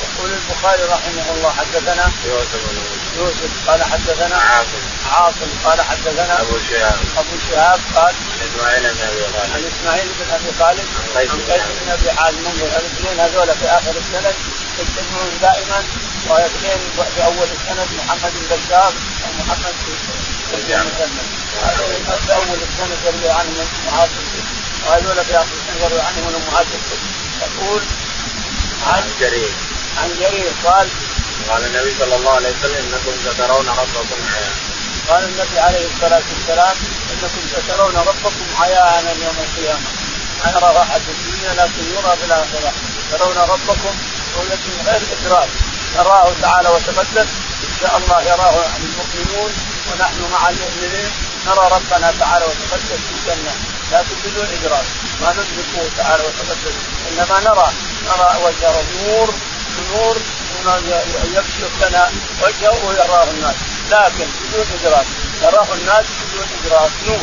[0.03, 2.71] يقول البخاري رحمه الله حدثنا يوسف
[3.17, 4.83] يوسف قال حدثنا عاصم.
[5.11, 6.99] عاصم قال حدثنا أبو شهاب.
[7.17, 8.15] أبو شهاب قال
[8.47, 9.53] إسماعيل بن أبي خالد.
[9.55, 10.87] عن إسماعيل بن أبي خالد.
[11.17, 14.35] عن قيس بن أبي حازم الاثنين؟ هذول في آخر السند.
[14.79, 15.85] يجتمعون دائما.
[16.29, 16.79] واثنين
[17.15, 18.93] في اول السند محمد بن بشار
[19.25, 19.93] ومحمد بن
[20.53, 20.89] مسلم
[21.63, 24.25] هذول في أول السند يروي عنهم معاصم
[24.87, 26.81] وهذول في آخر السند يروي عنهم المعاصم
[27.43, 27.83] يقول
[28.87, 29.51] عن جرير.
[29.99, 30.89] عن جرير قال
[31.51, 34.57] قال النبي صلى الله عليه وسلم إنكم سترون ربكم عيانا.
[35.09, 36.77] قال النبي عليه الصلاة والسلام
[37.13, 39.89] إنكم سترون ربكم عيانا يوم القيامة.
[40.47, 42.73] نرى راحة الدنيا لكن يرى في الآخرة.
[43.11, 43.95] ترون ربكم
[44.37, 45.49] ولكن غير إدراك.
[45.97, 47.29] نراه تعالى وتقدس
[47.69, 49.53] إن شاء الله يراه المؤمنون
[49.93, 51.11] ونحن مع المؤمنين.
[51.47, 53.55] نرى ربنا تعالى وتقدس في الجنة.
[53.93, 54.85] لكن بدون إدراك.
[55.23, 56.75] ما ندركه تعالى وتقدس
[57.11, 57.69] إنما نرى.
[58.09, 58.73] نرى وجه
[59.07, 59.35] نور.
[59.93, 60.17] نور
[61.35, 62.11] يكشف لنا
[62.43, 63.55] وجهه ويراه الناس.
[63.91, 65.07] لكن بدون إدراك
[65.43, 66.91] يراه الناس بدون إدراك.
[67.07, 67.21] نور.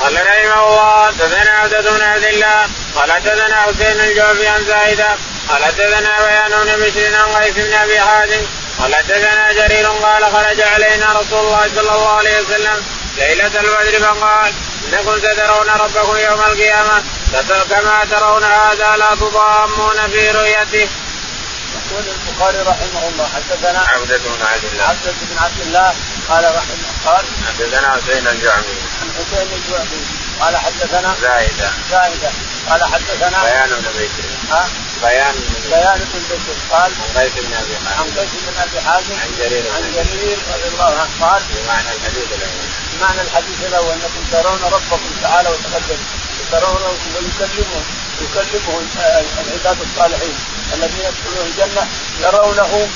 [0.00, 5.08] قال رحمه الله تزنى عبدة بن عبد الله قال تزنى حسين الجوفي عن زايدة
[5.48, 8.42] قال تزنى بيان بن بشر عن قيس بن أبي حازم
[8.78, 12.84] قال تزنى جرير قال خرج علينا رسول الله صلى الله عليه وسلم
[13.16, 14.52] ليلة البدر فقال
[14.92, 17.02] إنكم سترون ربكم يوم القيامة
[17.70, 20.88] كما ترون هذا لا تضامون في رؤيته.
[21.90, 24.84] يقول البخاري رحمه الله حدثنا عبدة بن عبد الله.
[24.84, 25.94] عبدة بن عبد الله
[26.28, 30.02] قال رحمه قال حدثنا حسين الجعمي عن حسين الجعمي
[30.40, 31.70] قال حدثنا زايدة.
[31.90, 32.30] زايدة
[32.68, 34.28] قال حدثنا بيان بن بشر.
[34.50, 34.68] ها؟
[35.02, 35.34] بيان
[35.70, 36.56] بيان بن بشر.
[36.70, 37.98] قال عن قيس بن أبي حازم.
[37.98, 42.28] عن قيس بن أبي حازم عن جرير عن جرير رضي الله عنه قال بمعنى الحديث
[42.36, 42.66] الأول.
[43.00, 46.00] معنى الحديث الأول أنكم ترون ربكم تعالى وتقدم.
[46.52, 47.84] ترونه ويكلمهم
[48.22, 48.88] يكلمهم
[49.46, 50.36] العباد الصالحين
[50.74, 51.82] الذين يدخلون الجنة
[52.22, 52.88] يرونه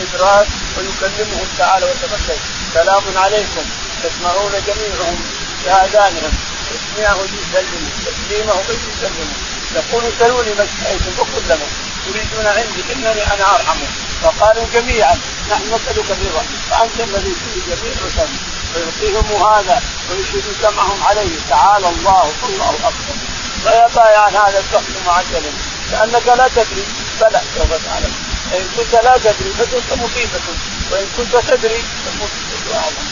[0.00, 2.38] ادراك ويكلمهم تعالى وتقدم.
[2.74, 3.64] سلام عليكم.
[4.02, 5.18] تسمعون جميعهم
[5.64, 6.32] بأذانهم.
[6.70, 9.28] تسمعه يسلم تسليمه يسلم
[9.76, 11.70] يقول سلوني ما اشتهيتم فقل لهم
[12.08, 13.88] يريدون عندي إنني أنا أرحمه.
[14.22, 15.18] فقالوا جميعا
[15.50, 21.30] نحن نسألك الرضا فأنت الذي تريد جميع الرسل ويعطيهم هذا ويشهد سمعهم عليه.
[21.50, 23.16] تعالى الله الله أكبر.
[23.88, 25.52] فيا عن هذا تحكم عجلا
[25.90, 26.84] لأنك لا تدري.
[27.20, 28.14] بلى سوف تعلم
[28.54, 30.40] إن كنت لا تدري فتلك مصيبة.
[30.90, 33.04] وإن كنت تدري فالمصيبة أعظم.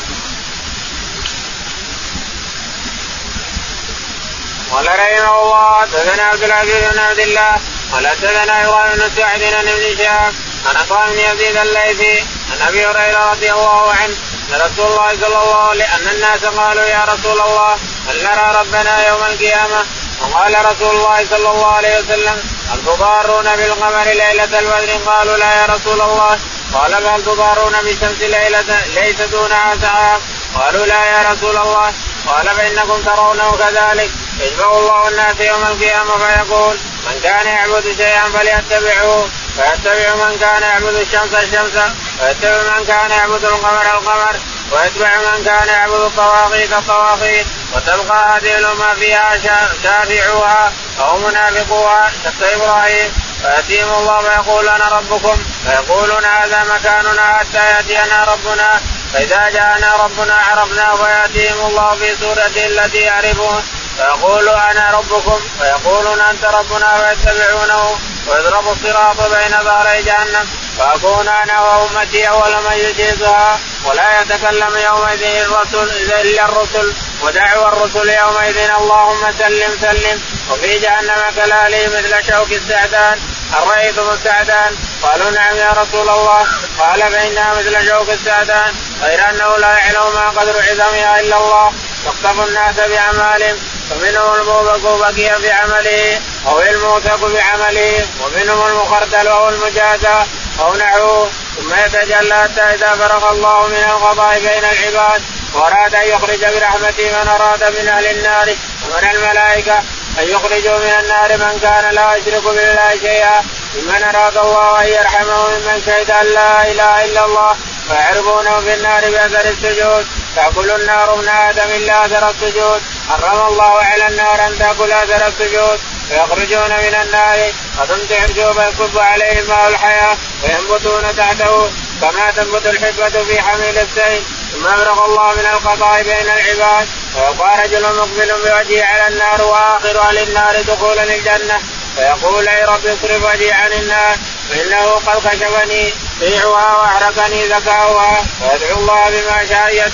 [4.73, 7.61] قال رحمه الله حدثنا عبد العزيز بن عبد الله
[7.93, 10.35] قال حدثنا إبراهيم بن سعد بن ابن شهاب
[10.67, 12.21] عن عطاء بن يزيد الليثي
[12.53, 14.17] عن أبي هريرة رضي الله عنه
[14.53, 17.73] أن رسول الله صلى الله عليه أن الناس قالوا يا رسول الله
[18.09, 19.87] هل نرى ربنا يوم القيامة؟
[20.21, 25.67] وقال رسول الله صلى الله عليه وسلم هل تضارون بالقمر ليلة البدر؟ قالوا لا يا
[25.67, 26.39] رسول الله.
[26.75, 30.21] قال بل تضارون بالشمس ليلة ليس دونها سحاب
[30.55, 31.93] قالوا لا يا رسول الله.
[32.27, 34.11] قال فإنكم ترونه كذلك.
[34.41, 40.95] يجمع الله الناس يوم القيامة فيقول من كان يعبد شيئا فليتبعه فيتبع من كان يعبد
[40.95, 41.77] الشمس الشمس
[42.23, 44.37] ويتبع من كان يعبد القمر القمر
[44.73, 47.47] ويتبع من كان يعبد الطواغيت الطواغيت.
[47.75, 49.39] وتبقى هذه الأمة فيها
[49.83, 53.13] شافعوها أو منافقوها شق إبراهيم.
[53.43, 58.81] فيأتيهم الله فيقول أنا ربكم فيقولون هذا مكاننا حتى يأتينا ربنا.
[59.13, 63.63] فإذا جاءنا ربنا عرفنا فياتيهم الله في سورته التي يعرفون.
[63.97, 67.99] فيقول أنا ربكم؟ فيقولون أنت ربنا فيتبعونه.
[68.29, 70.49] ويضرب الصراط بين ظهري جهنم.
[70.79, 73.59] فأكون أنا وأمتي أول من يجيزها.
[73.85, 76.95] ولا يتكلم يومئذ الرسل إلا الرسل.
[77.23, 80.23] ودعوى الرسل يومئذ اللهم سلم سلم.
[80.51, 83.21] وفي جهنم كلالي مثل شوك السعدان
[83.53, 86.47] هل رايتم السعدان؟ قالوا نعم يا رسول الله.
[86.79, 91.73] قال فإنها مثل شوك السعدان غير أنه لا يعلم ما قدر عظمها إلا الله.
[92.07, 93.59] واقتفوا الناس بأعمالهم
[93.91, 100.27] فمنهم الموبق بقي بعمله أو الموثق بعمله ومنهم المخردل أو المجازى
[100.61, 101.31] أو نحوه.
[101.57, 105.23] ثم يتجلى حتى إذا فرغ الله من القضاء بين العباد
[105.55, 109.83] وأراد أن يخرج برحمته من أراد من أهل النار ومن الملائكة.
[110.19, 113.43] أن يخرجوا من النار من كان لا يشرك بالله شيئا
[113.75, 117.57] ممن أراد الله أن يرحمه ممن شهد أن لا إله إلا الله
[117.89, 120.07] فيعرفونه في النار بأثر السجود.
[120.37, 122.83] تأكل النار ابن آدم إلا أثر السجود.
[123.09, 125.81] حرم الله على النار أن تأكل أثر السجود.
[126.09, 131.71] فيخرجون من النار فتمسح الجوب يكب عليهم ماء الحياة وينبتون تحته.
[132.03, 136.89] كما تنبت الحبة في حميل السيل ثم أبرق الله من القضاء بين العباد.
[137.17, 141.61] ويبقى رجل مقبل بوجهه على النار وآخر أهل النار دخولا الجنة.
[141.97, 144.17] فيقول أي رب اصرف وجهي عن النار
[144.51, 148.25] فإنه قد كشفني ريحها وأحرقني ذكاؤها.
[148.43, 149.89] ويدعو الله بما شاء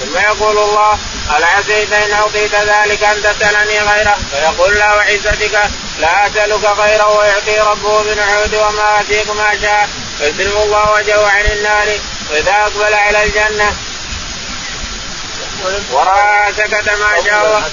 [0.00, 0.98] ثم يقول الله
[1.30, 5.60] هل عسيت إن أعطيت ذلك ان تسالني غيره؟ فيقول لا وعزتك
[5.98, 9.88] لا أسألك غيره ويعطي ربه من عود وما اتيك ما شاء.
[10.20, 11.88] فيسلم الله وجهه عن النار
[12.30, 13.76] وإذا أقبل على الجنة.
[15.92, 17.70] وراى سكت ما شاء الله.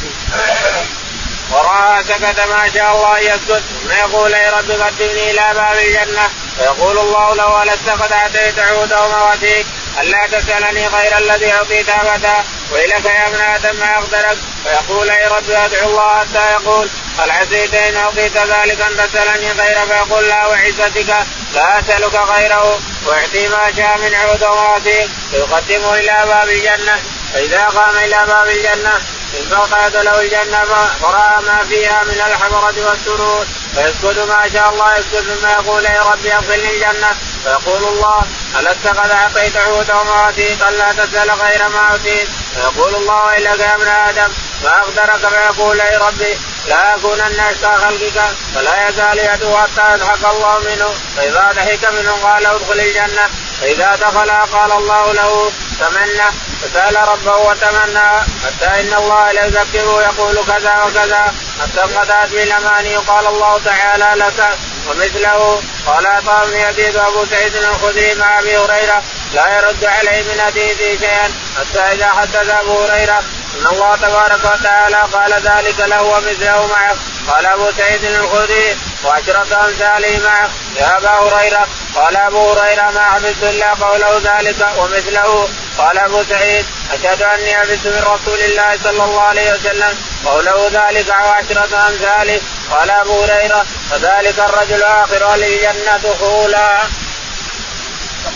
[1.51, 3.63] وراى سكت ما شاء الله يسكت.
[3.83, 6.29] ثم يقول أي رب قدمني إلى باب الجنة.
[6.57, 9.65] فيقول الله له لست قد أتيت عود ومواتيك
[10.01, 12.33] ألا تسألني غير الذي أعطيت أبدا
[12.71, 16.89] ويلك يا ابن آدم ما أقدرك فيقول أي رب أدعو الله حتى يقول
[17.19, 21.09] هل عسيت إن أعطيت ذلك أن تسألني غيره فيقول لا وعزتك
[21.53, 27.01] لا أسألك غيره واعطي ما شاء من عود ومواتيك فيقدمه إلى باب الجنة
[27.33, 29.01] فإذا قام إلى باب الجنة
[29.35, 30.65] انفقد له الجنة
[31.01, 33.45] فراى ما فيها من الحضره والسرور.
[33.75, 37.09] فيسكت ما شاء الله يسكت ثم يقول يا ربي لي الجنة.
[37.43, 38.21] فيقول الله
[38.59, 39.57] ألست قد أعطيت
[39.89, 42.27] وما أوتيت ألا تسأل غير ما أوتيت.
[42.55, 44.33] فيقول الله ويلك يا ابن آدم.
[44.63, 48.21] ما أقدرك فيقول أي ربي لا أكونن أشقى خلقك
[48.55, 50.89] فلا يزال يدعو حتى يضحك الله منه.
[51.17, 53.29] فإذا ضحك منه قال ادخل الجنة
[53.61, 56.29] فإذا دخل قال الله له تمنى
[56.61, 58.09] فسأل ربه وتمنى
[58.45, 61.33] حتى إن الله ليذكره يقول كذا وكذا.
[61.61, 64.49] حتى انقضت بالأماني قال الله تعالى لك
[64.87, 65.61] ومثله.
[65.87, 71.31] قال بن يزيد وأبو سعيد الخدري مع أبي هريرة لا يرد عليه من حديثه شيئا
[71.57, 73.23] حتى إذا حدث أبو هريرة
[73.57, 76.95] إن الله تبارك وتعالى قال ذلك له ومثله معه.
[77.27, 80.49] قال أبو سعيد الخدري وعشرة أمثاله معه.
[80.75, 85.49] يا أبا هريرة قال أبو هريرة ما حفظت إلا قوله ذلك ومثله.
[85.77, 89.97] قال أبو سعيد أشهد أني حفظت من رسول الله صلى الله عليه وسلم.
[90.25, 92.41] قوله ذلك وعشرة أمثاله.
[92.71, 96.81] قال أبو هريرة فذلك الرجل اخر الجنه دخولا.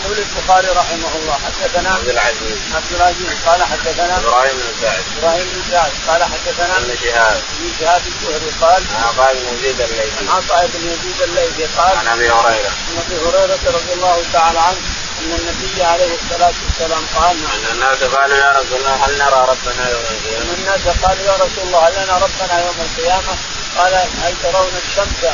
[0.04, 2.58] يقول البخاري رحمه الله حدثنا عبد العزيز.
[2.74, 5.02] عبد العزيز قال حدثنا إبراهيم بن سعد.
[5.18, 9.80] إبراهيم بن سعد قال حدثنا ابن شهاب ابن شهاب الزهري قال عن عطاء بن يزيد
[9.80, 10.18] الليثي.
[10.20, 12.72] عن عطاء بن يزيد الليثي قال عن أبي هريرة.
[12.88, 14.80] عن أبي هريرة رضي الله تعالى عنه
[15.20, 19.90] أن النبي عليه الصلاة والسلام قال أن الناس قالوا يا رسول الله هل نرى ربنا
[19.90, 23.34] يوم القيامة؟ أن الناس قالوا يا رسول الله هل لنا ربنا يوم القيامة؟
[23.78, 25.24] قال هل ترون الشمس؟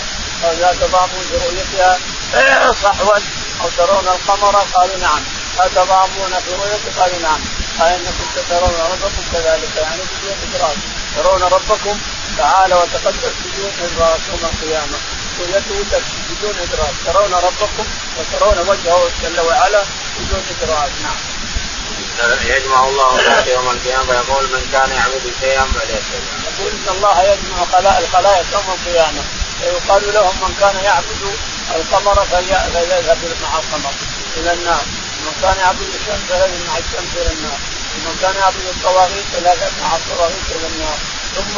[0.45, 1.99] أو لا تضامون برؤيتها
[2.83, 3.19] صحوا
[3.61, 5.23] أو ترون القمر؟ قالوا نعم.
[5.59, 7.41] اتضامون في رؤيته قالوا نعم.
[7.79, 9.77] قال إنكم سترون ربكم كذلك.
[9.77, 10.77] يعني بدون إدراك.
[11.17, 11.99] ترون ربكم؟
[12.39, 14.99] تعالى وتقدس بدون إدراك يوم القيامة.
[15.41, 15.85] رؤيته
[16.31, 16.95] بدون إدراك.
[17.07, 17.87] ترون ربكم؟
[18.19, 19.83] وترون وجهه جل وعلا
[20.19, 20.91] بدون إدراك.
[21.03, 21.17] نعم.
[22.45, 24.05] يجمع الله الناس يوم القيامة.
[24.05, 26.29] فيقول من كان يعبد شيئا فليتبع.
[26.49, 27.63] يقول إن الله يجمع
[27.99, 29.23] الخلائق يوم القيامة.
[29.61, 31.37] فيقال لهم من كان يعبد
[31.77, 33.93] القمر فليذهب مع القمر
[34.37, 34.85] إلى النار.
[35.21, 37.59] ومن كان يعبد الشمس فليذهب مع الشمس إلى النار.
[37.95, 40.99] ومن كان يعبد الطواغيت فليذهب مع الطواغيت إلى النار.
[41.37, 41.57] ثم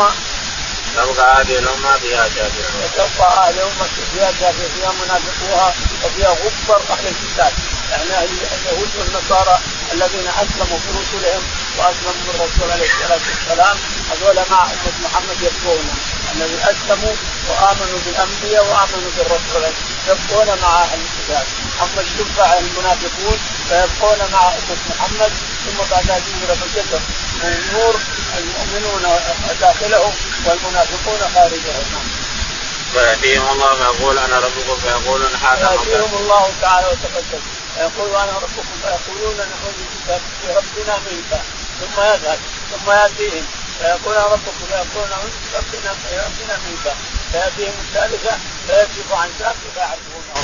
[0.97, 2.83] تبقى هذه الأمة فيها شافعون.
[2.85, 7.53] وتبقى هذه الأمة فيها شافعون فيها منافقوها وفيها غبر أهل الكتاب.
[7.91, 9.59] يعني اليهود والنصارى
[9.93, 11.43] الذين أسلموا في رسلهم
[11.79, 13.77] وأسلموا من الرسول عليه الصلاة والسلام.
[14.11, 15.89] هذول مع أمة محمد يبقون
[16.35, 17.15] الذي أسلموا
[17.49, 19.65] وآمنوا بالأنبياء وآمنوا بالرسول
[20.09, 21.47] يبقون مع أهل الكتاب.
[21.83, 25.33] أما الشفع المنافقون فيبقون مع امه محمد
[25.67, 27.01] ثم بعد ذلك ينزل بالجسر
[27.43, 27.95] من النور
[28.39, 29.03] المؤمنون
[29.61, 30.13] داخلهم
[30.47, 32.11] والمنافقون خارجهم
[32.93, 37.41] فيأتيهم الله فيقول أنا ربكم فيقولون هذا يأتيهم الله تعالى وتقدم.
[37.75, 41.41] فيقول أنا ربكم فيقولون نعوذ بك بربنا منك
[41.81, 42.39] ثم يذهب
[42.71, 43.47] ثم يأتيهم.
[43.81, 46.87] فيقول أنا ربكم فيقولون نعوذ بربنا بربنا منك
[47.33, 48.35] فيأتيهم الثالثة
[48.67, 50.35] فيكشف عن ساق فيعرفونه.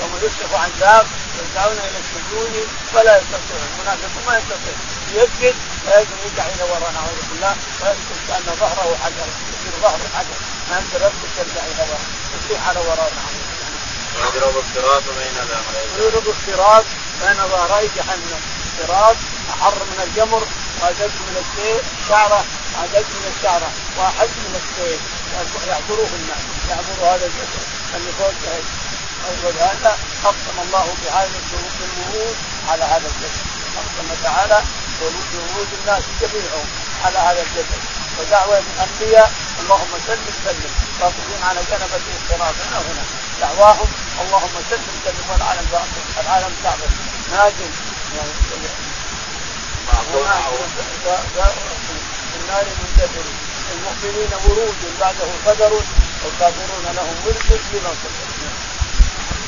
[0.00, 1.06] يوم يكشف عن ساق
[1.38, 2.54] يدعون إلى السجود
[2.92, 4.76] فلا يستطيعون المنافقون ما يستطيع.
[5.18, 7.54] يسجد فيجب يرجع إلى وراء نعوذ بالله.
[7.82, 10.38] ويسجد كان ظهره حجر يصير ظهره حجر
[10.70, 12.06] ما يقدر يسجد يرجع إلى وراء.
[12.36, 13.70] يصيح على وراء نعوذ بالله.
[14.16, 16.84] ويضرب الصراط بين ظهري ويضرب الصراط
[17.22, 19.16] بين ظهري جهنم الصراط
[19.50, 20.42] أحر من الجمر.
[20.82, 22.44] واشد من السيف شعرة
[22.82, 25.00] اشد من الشعرة واحد من السيف
[25.68, 27.64] يعبره الناس يعبر هذا الجسد.
[27.96, 28.34] اللي فوق
[29.28, 32.36] أول هذا اقسم الله بهذا الورود
[32.68, 33.44] على هذا الجسد.
[33.80, 34.62] اقسم تعالى
[35.00, 36.68] ورود الناس جميعهم
[37.04, 37.82] على هذا الجسد.
[38.18, 40.72] ودعوة الأنبياء اللهم سلم سلم.
[41.00, 42.54] واقفين على جنبة الصراط.
[42.66, 43.04] هنا هنا.
[43.40, 43.88] دعواهم
[44.22, 45.30] اللهم سلم سلم.
[45.30, 45.66] والعالم
[46.20, 46.90] العالم تعبد.
[47.32, 47.72] ناجم.
[51.12, 53.24] في النار منتظر
[53.72, 55.72] المؤمنين ورود بعده قدر
[56.24, 57.92] والكافرون لهم ورد بما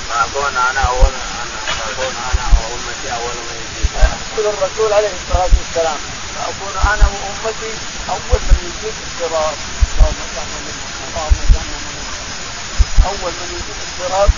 [0.08, 3.90] فأكون أنا أول أنا فأكون أنا وأمتي أول من يجيب
[4.38, 5.98] يقول الرسول عليه الصلاة والسلام
[6.34, 7.72] فأكون أنا وأمتي
[8.10, 9.56] أول من يجيب الصراط
[9.98, 11.78] اللهم اجعلنا منهم اللهم اجعلنا
[13.10, 14.30] أول من يجيب الصراط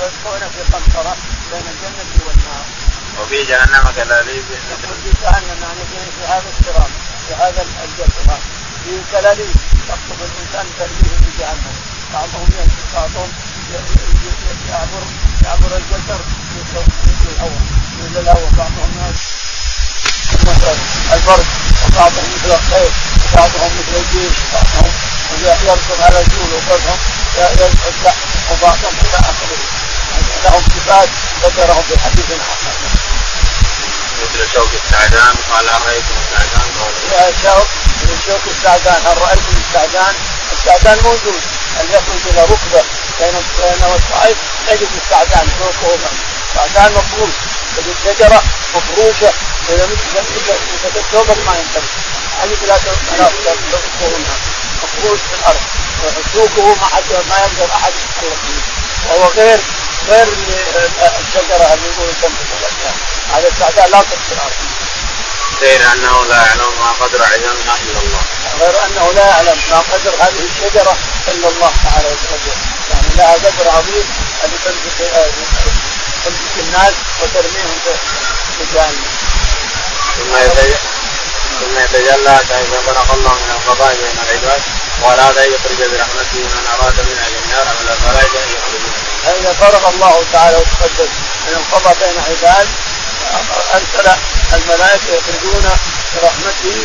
[0.00, 1.16] يلقون في قنطرة
[1.50, 2.85] بين الجنة والنار.
[3.20, 5.82] وفي جهنم يقول في جهنم يعني
[6.16, 6.90] في هذا الصراط
[7.28, 8.38] في هذا الجسر
[8.84, 9.56] في كلاليب
[9.88, 11.76] تخطف الإنسان ترميه في جهنم
[12.12, 13.32] بعضهم يمشي بعضهم
[14.70, 15.02] يعبر
[15.44, 16.20] يعبر الجسر
[16.56, 16.84] مثل
[17.32, 17.62] الهواء
[18.00, 18.90] مثل الهواء بعضهم
[20.44, 20.76] مثل
[21.12, 21.46] البرد
[21.86, 22.90] وبعضهم مثل الخير
[23.32, 24.92] وبعضهم مثل الجيش وبعضهم
[25.42, 26.98] يركض على الجول وبعضهم
[27.38, 28.14] يركض
[28.52, 29.58] وبعضهم إلى اخره
[30.44, 31.08] لهم صفات
[31.42, 32.72] ذكرهم في حديث اخر
[34.22, 36.66] مثل شوك السعدان قال رايتم السعدان؟
[37.12, 37.68] قال شوك
[38.02, 39.06] من شوك السعدان.
[39.06, 40.14] هل رأيتم السعدان؟
[40.52, 41.42] السعدان موجود.
[41.80, 42.82] ان يخرج إلى ركبة
[43.20, 45.98] بين بين والصعيد تجد السعدان فوقه
[46.50, 47.34] السعدان مفروش
[47.76, 48.42] تجد شجره
[48.74, 49.32] مفروشة.
[49.68, 51.88] إذا مثل ثوبك ما ينتبه
[52.40, 54.36] هذه لا تفقهونها
[54.82, 55.60] مفروش في الأرض.
[56.04, 58.62] وسوقه ما حد ما يقدر أحد منه
[59.08, 59.60] وهو غير
[60.08, 60.28] غير
[61.20, 62.48] الشجرة اللي يقول تنبت
[63.34, 64.52] هذا السعداء لا تنبت الأرض
[65.60, 68.22] غير أنه لا يعلم ما قدر علمها إلا الله.
[68.60, 70.96] غير أنه لا يعلم ما قدر هذه الشجرة
[71.28, 72.56] إلا الله تعالى وتقدر
[72.90, 74.06] يعني لها قدر عظيم
[74.44, 75.10] أن تنبت
[76.24, 77.78] تنبت الناس وترميهم
[78.58, 79.04] في جهنم
[80.16, 80.76] ثم يتجلى
[81.60, 84.62] ثم يتجلى كيف خلق الله من القضاء بين العباد
[85.02, 89.88] واراد ان يخرج برحمته من أراد من أهل النار من الملائكه ان يخرجوا فإذا فرغ
[89.88, 91.10] الله تعالى وتقدس
[91.46, 92.68] من القضاء بين عباد
[93.74, 94.10] أرسل
[94.52, 95.70] الملائكة يخرجون
[96.14, 96.76] برحمته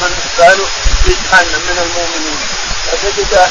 [0.00, 0.66] من كانوا
[1.04, 2.40] في جهنم من المؤمنين.
[2.92, 3.50] فتجد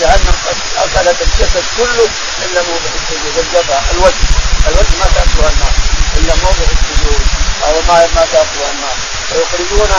[0.00, 2.08] جهنم قد أكلت الجسد كله
[2.44, 4.24] إلا موضع السجود الجبهه الوجه
[4.68, 5.72] الوجه ما تاكلها النار
[6.16, 7.20] إلا موضع السجود
[7.66, 8.96] أو ما ما تاكلها النار
[9.34, 9.90] ويخرجون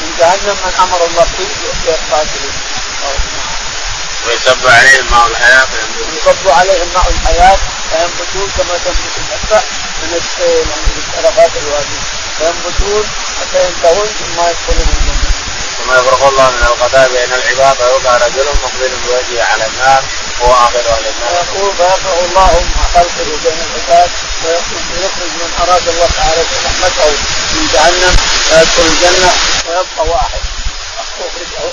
[0.00, 2.52] من جهنم من أمر الله به قاتله
[4.26, 7.58] ويصب عليهم ماء الحياة فينبتون يصب عليهم ماء الحياة
[7.90, 9.62] فينبتون كما تنبت الحبه
[10.02, 12.00] من السيل من شرفات الوادي
[12.38, 13.04] فينبتون
[13.40, 15.30] حتى ينتهون ثم يدخلون الجنة.
[15.78, 20.02] ثم يفرغ الله من القضاء بين العباد ويبقى رجل مقبل بوجهه على النار
[20.42, 21.44] هو آخر أهل النار.
[21.54, 24.10] ويقول فيفرغ الله مع خلقه بين العباد
[24.44, 27.10] ويخرج من أراد الله تعالى رحمته
[27.54, 28.16] من جهنم
[28.50, 29.32] ويدخل الجنة
[29.68, 30.40] ويبقى واحد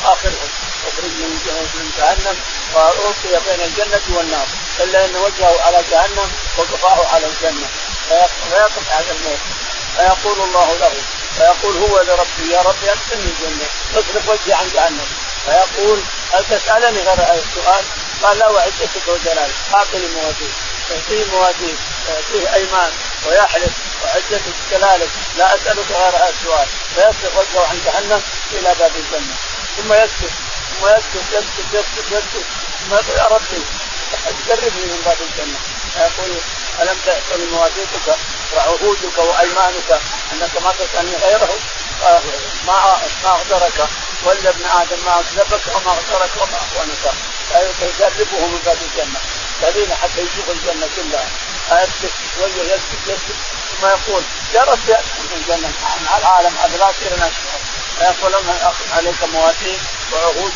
[0.03, 0.49] آخرهم
[0.87, 1.31] أخرج من
[1.75, 2.37] من جهنم
[2.73, 4.47] والقي بين الجنة والنار
[4.79, 7.67] إلا أن وجهه على جهنم وقفاه على الجنة.
[8.49, 9.39] فيقف على الموت.
[9.95, 10.91] فيقول الله له
[11.37, 13.65] فيقول هو لربي يا ربي أدخلني الجنة
[13.95, 15.07] اصرف وجهي عن جهنم.
[15.45, 15.99] فيقول
[16.33, 17.85] هل تسألني غير هذا السؤال؟
[18.23, 20.53] قال لا وعزتك وجلالك أعطني موازين
[20.91, 22.91] يعطيه موازين ويعطيه أيمان
[23.27, 26.67] ويحلف وعزتك وجلالك لا أسألك غير هذا السؤال.
[26.95, 29.35] فيصرف وجهه عن جهنم إلى باب الجنة
[29.77, 30.31] ثم يسكت.
[30.79, 31.73] ثم يسكت يسكت
[32.11, 32.45] يسكت
[32.79, 33.61] ثم يقول يا ربي
[34.49, 35.59] قربني من باب الجنه
[35.93, 36.37] فيقول
[36.81, 38.17] الم تحصل مواثيقك
[38.55, 39.99] وعهودك وايمانك
[40.33, 41.49] انك ما تسالني غيره
[42.67, 43.87] ما ما اغدرك
[44.23, 47.13] ولا ابن آدم ما اكذبك وما اغدرك وما اخوانك
[47.79, 49.19] فيجربه من باب الجنه
[49.63, 51.29] الذين حتى يشوف الجنه كلها
[51.69, 53.39] فيسكت وجه يسكت يسكت
[53.71, 55.71] ثم يقول يا رب من الجنه
[56.05, 57.59] مع العالم هذا لا يصير نشكر
[58.01, 59.79] فيقول اخذ عليك مواثيق
[60.13, 60.51] وعهود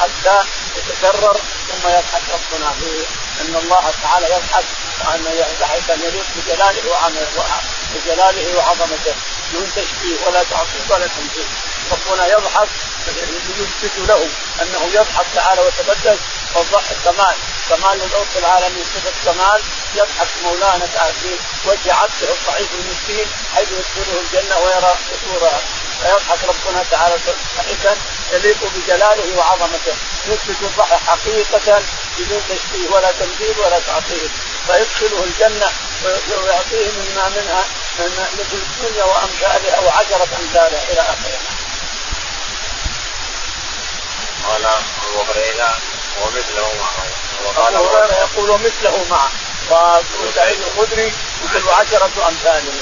[0.00, 0.38] حتى
[0.76, 1.36] يتكرر
[1.68, 3.06] ثم يضحك ربنا به
[3.40, 4.64] إن الله تعالى يضحك
[5.06, 6.82] وأن يضحك ان يليق بجلاله
[7.94, 9.14] بجلاله وعظمته.
[9.52, 11.46] دون تشبيه ولا تعطيل ولا تمثيل
[11.92, 12.68] ربنا يضحك
[13.58, 14.28] يثبت له
[14.62, 16.18] أنه يضحك تعالى وتقدس
[16.54, 17.36] والضحك كمال
[17.68, 19.62] كمال للرب العالمين صفه كمال
[19.94, 20.86] يضحك مولانا
[21.22, 25.60] في وجه عبده الضعيف المسكين حيث يدخله الجنة ويرى قصورها
[26.02, 27.16] فيضحك ربنا تعالى
[27.56, 27.96] ضحكا
[28.32, 29.94] يليق بجلاله وعظمته.
[30.26, 31.82] يثبت الضحك حقيقة
[32.18, 34.30] بدون تشبيه ولا تمثيل ولا تعطيل.
[34.66, 35.72] فيدخله الجنة
[36.04, 37.64] ويعطيه مما منها
[37.98, 41.38] من في الدنيا وأمثالها وعشره أمثالها إلى آخره.
[44.48, 45.78] قال أبو هريرة
[46.22, 47.06] ومثله معه.
[47.44, 47.74] وقال
[48.10, 49.30] يقول مثله معه.
[50.24, 51.12] وسعيد الخدري
[51.44, 52.72] مثل عشرة أمثاله.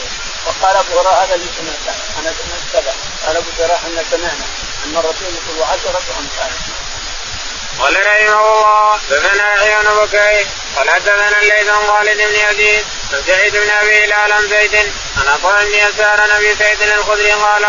[0.46, 1.98] وقال أبو هريرة هذا اللي سمعته.
[2.18, 2.84] أنا سمعت
[3.26, 4.46] قال أبو هريرة إحنا سمعنا.
[4.86, 6.58] ان الرسول يقول عشرة أمثاله.
[7.80, 13.22] قال رحمه الله دثنا يحيى بن بكير قال حدثنا الليث عن خالد بن يزيد عن
[13.26, 14.74] سعيد بن أبي هلال عن زيد
[15.16, 17.62] عن عطاء بن يسار نبي سعيد الخدري قال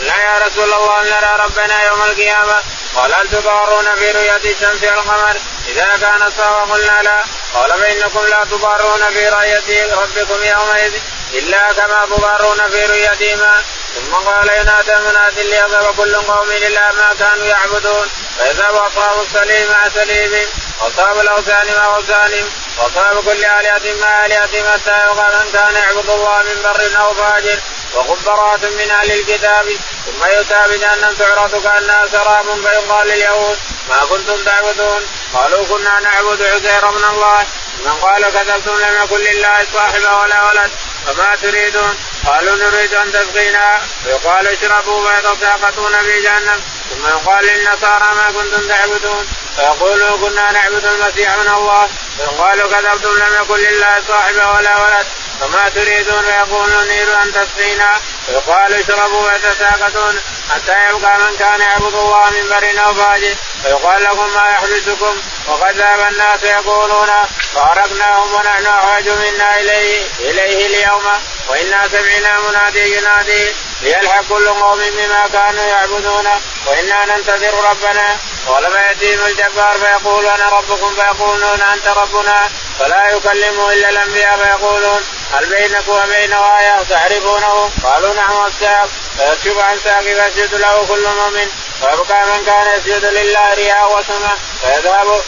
[0.00, 2.62] لا يا رسول الله نرى ربنا يوم القيامة
[2.96, 5.36] قال هل تضارون في رؤية الشمس والقمر.
[5.68, 7.24] إذا كان سوا قلنا لا.
[7.54, 10.92] قال فإنكم لا تضارون في رؤية ربكم يومئذ
[11.34, 13.62] إلا كما تضارون في رؤيتهما.
[13.94, 18.10] ثم قال ينادى مناد ليذهب كل قوم إلى ما كانوا يعبدون.
[18.38, 20.46] فيذهب أصحاب السليم مع سليم
[20.80, 26.42] واصحاب الاوثان مع اوثانهم واصحاب كل آلهة مع آلهتهم حتى يبقى من كان يعبد الله
[26.42, 27.60] من بر أو فاجر
[27.94, 29.66] وخبرات من أهل الكتاب
[30.06, 33.58] ثم يؤتى بجهنم تعرض كانها سراب فيقال لليهود
[33.88, 37.46] ما كنتم تعبدون؟ قالوا كنا نعبد عزير من الله.
[37.84, 40.70] من قال كذبتم لم يكن لله صاحب ولا ولد
[41.06, 46.62] فما تريدون؟ قالوا نريد أن تسقينا ويقال اشربوا فيتساقطون في جهنم.
[46.90, 49.28] ثم يقال للنصارى ما كنتم تعبدون.
[49.56, 51.88] فيقولوا كنا نعبد المسيح من الله.
[52.18, 55.06] فيقال كذبتم لم يكن لله صاحب ولا ولد.
[55.40, 57.90] فما تريدون فيقولون نريد أن تسقينا.
[58.28, 60.20] ويقال اشربوا ويتساقطون
[60.54, 63.34] حتى يبقى من كان يعبد الله من بر أو فاجر.
[63.62, 67.10] فيقال لكم ما يحبسكم وقد ذهب الناس يقولون
[67.54, 71.04] فأرقناهم ونحن احوج منا إليه إليه اليوم.
[71.48, 76.28] وإنا سمعنا منادي ينادي ليلحق كل قوم بما كانوا يعبدون.
[76.66, 78.16] وإنا ننتظر ربنا.
[78.46, 82.50] ولما ياتيهم الجبار فيقول أنا ربكم فيقولون أنت ربنا.
[82.78, 85.02] فلا يكلمه إلا الأنبياء فيقولون
[85.32, 91.48] هل بينكم وبين آية تعرفونه؟ قالوا نعم الساق فيكشف عن ساق فيسجد له كل مؤمن.
[91.82, 94.36] ويبقى من كان يسجد لله رياء وسمع.
[94.60, 95.22] فيذهب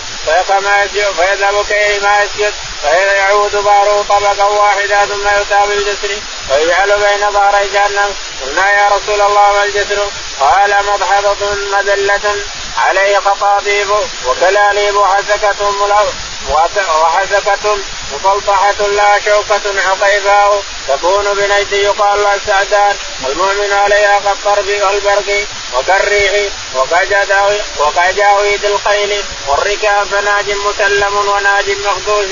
[1.16, 2.54] فيذهب كيما يسجد.
[2.82, 6.20] فيعود ظهره طبقا واحدا ثم يؤتى بالجسر.
[6.48, 8.14] فيجعل بين ظهري جهنم.
[8.42, 10.08] قلنا يا رسول الله ما الجسر؟
[10.40, 12.36] قال مضحضة مذلة.
[12.76, 13.90] عليه قطاطيف
[14.26, 15.70] وكلاليب حسكة
[16.50, 17.78] وحسكة
[18.12, 22.96] مفلطحة لا شوكة عقيفاء تكون بنيت يقال لها السعدان.
[23.24, 26.52] والمؤمن عليها كالطرب والبرق وكالريح
[27.78, 29.24] وكجاويد الخيل.
[29.48, 32.30] والركاب فناج مسلم وناج مخدوش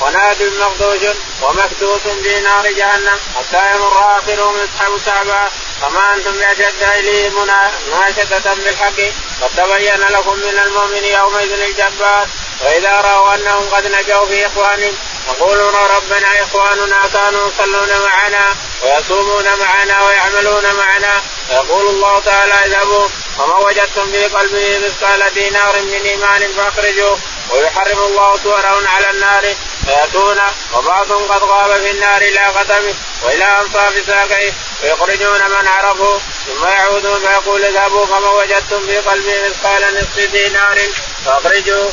[0.00, 1.02] وناد مخدوش
[1.42, 3.18] ومكدوس في نار جهنم.
[3.38, 5.48] حتى يمر اخرهم يسحب سحبا
[5.80, 9.00] فما أنتم بأشد اليه مناشدة بالحق.
[9.42, 12.26] قد تبين لكم من المؤمن يومئذ الجبار.
[12.62, 14.94] واذا رأوا أنهم قد نجوا في إخوانهم
[15.28, 21.22] يقولون ربنا إخواننا كانوا يصلون معنا ويصومون معنا ويعملون معنا.
[21.48, 23.08] فيقول الله تعالى اذهبوا
[23.38, 27.18] وما وجدتم في قلبه مثقال دينار من إيمان فأخرجوه.
[27.50, 29.54] ويحرم الله صورهم على النار
[29.86, 30.38] فيأتون
[30.74, 34.52] وبعضهم قد غاب في النار إلى قدمه وإلى أنصاف ساقيه.
[34.82, 40.78] ويخرجون من عرفوا ثم يعودون فيقول اذهبوا فما وجدتم في قلبه مثقال نصف دينار
[41.26, 41.90] فاخرجوا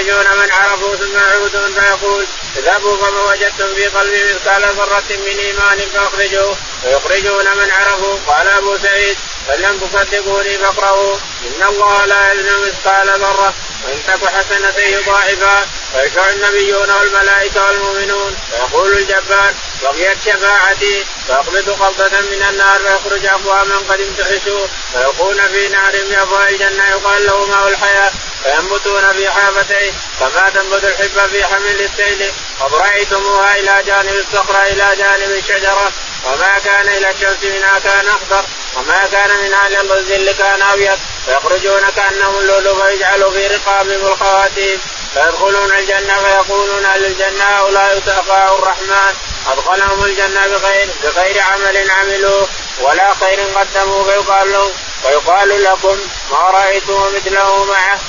[0.00, 2.26] فيخرجون من عرفوا ثم يعودون فيقول
[2.56, 6.56] اذهبوا فما وجدتم في قلبه مثقال ذرة من إيمان فأخرجوه.
[6.84, 8.18] ويخرجون من عرفوا.
[8.26, 9.16] قال أبو سعيد
[9.48, 13.54] فان لم تصدقوني فاقرأوا إن الله لا يزن مثقال ذرة.
[13.84, 18.36] وإن تك حسنة يضاعفها فيشفع النبيون والملائكة والمؤمنون.
[18.50, 21.04] فيقول الجبار بقيت شفاعتي.
[21.28, 26.16] فأقبض قبضة من النار فيخرج أقواما قد امتحشوا فيكون في نار من
[26.48, 28.12] الجنة يقال له ماء الحياة.
[28.44, 32.32] فينبتون في حافتيه كما تنبت الحبة في حمل السيل.
[32.60, 35.92] قد رأيتموها إلى جانب الصخرة إلى جانب الشجرة؟
[36.24, 38.44] وما كان إلى الشمس منها كان أخضر
[38.76, 40.98] وما كان منها إلى الظل كان أبيض.
[41.26, 44.80] فيخرجون كأنهم اللؤلؤ فيجعلوا في رقابهم الخواتيم.
[45.14, 49.14] فيدخلون الجنة فيقولون أهل الجنة هؤلاء تقاء الرحمن؟
[49.46, 52.48] أدخلهم الجنة بغير بغير عمل عملوه
[52.80, 54.72] ولا خير قدموا فيقال لهم
[55.02, 55.98] فيقال لكم
[56.30, 58.00] ما رأيتم مثله معه.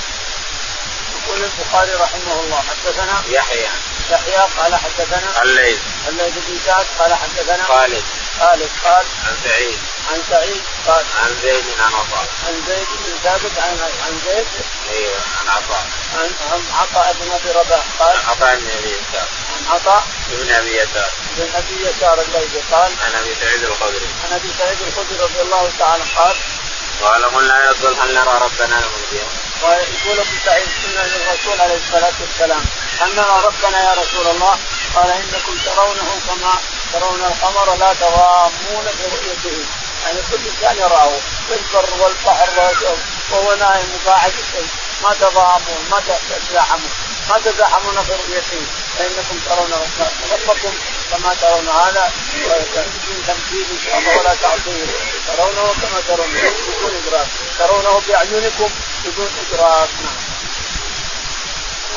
[1.31, 3.69] يقول البخاري رحمه الله حدثنا؟ يحيى.
[4.11, 5.79] يحيى قال حدثنا؟ الليث.
[6.07, 8.03] الليث بن سعد قال حدثنا؟ خالد.
[8.39, 9.79] خالد قال؟ عن سعيد.
[10.11, 12.27] عن سعيد قال؟ عن زيد عن عطاء.
[12.47, 14.47] عن زيد بن ثابت عن عن زيد؟
[14.91, 15.85] أيوه عن عطاء.
[16.15, 19.27] عن عن عطاء بن أبي رباح قال؟ عن عطاء بن أبي يسار.
[19.55, 21.09] عن عطاء؟ بن أبي يسار.
[21.37, 24.09] بن أبي يسار الليثي قال؟ عن أبي سعيد الخدري.
[24.25, 26.35] عن أبي سعيد الخدري رضي الله تعالى قال؟
[27.01, 28.81] قال قلنا يا رسول هل نرى ربنا
[29.11, 29.29] يوم؟
[29.63, 32.65] ويقول ابن سعيد سنه للرسول عليه الصلاة والسلام
[33.01, 34.59] ان ربنا يا رسول الله؟
[34.95, 36.53] قال إنكم ترونه كما
[36.93, 39.65] ترون القمر لا تضامون برؤيته.
[40.05, 41.11] يعني كل إنسان يراه
[41.47, 42.49] في البر والبحر
[43.31, 44.33] وهو نايم وقاعد
[45.03, 45.99] ما تضامون ما
[46.49, 46.91] تزاحمون
[47.29, 48.61] ما تزاحمون برؤيته
[48.97, 49.71] فإنكم ترون
[50.31, 50.73] ربكم
[51.11, 54.87] كما ترون هذا بدون تمثيل ان شاء الله ولا تعطيل.
[55.27, 56.27] ترونه كما ترون.
[56.31, 57.27] بدون إدراك.
[57.59, 58.69] ترونه بأعينكم
[59.05, 59.89] بدون إدراك.
[60.03, 60.21] نعم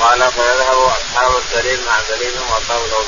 [0.01, 3.05] قال فيذهب أصحاب السليم مع سليم وقوله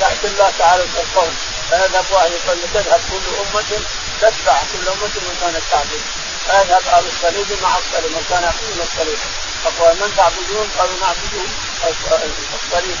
[0.00, 1.32] يأتي الله تعالى القول.
[1.70, 3.82] فيذهب يقول تذهب كل أمة
[4.20, 6.23] تتبع كل أمة من كانت تعبد.
[6.46, 9.18] فيذهب أهل الصليب مع الصليب من كان يعبدون الصليب.
[9.64, 11.34] فقال من تعبدون؟ قالوا نعبد
[12.54, 12.98] الصليب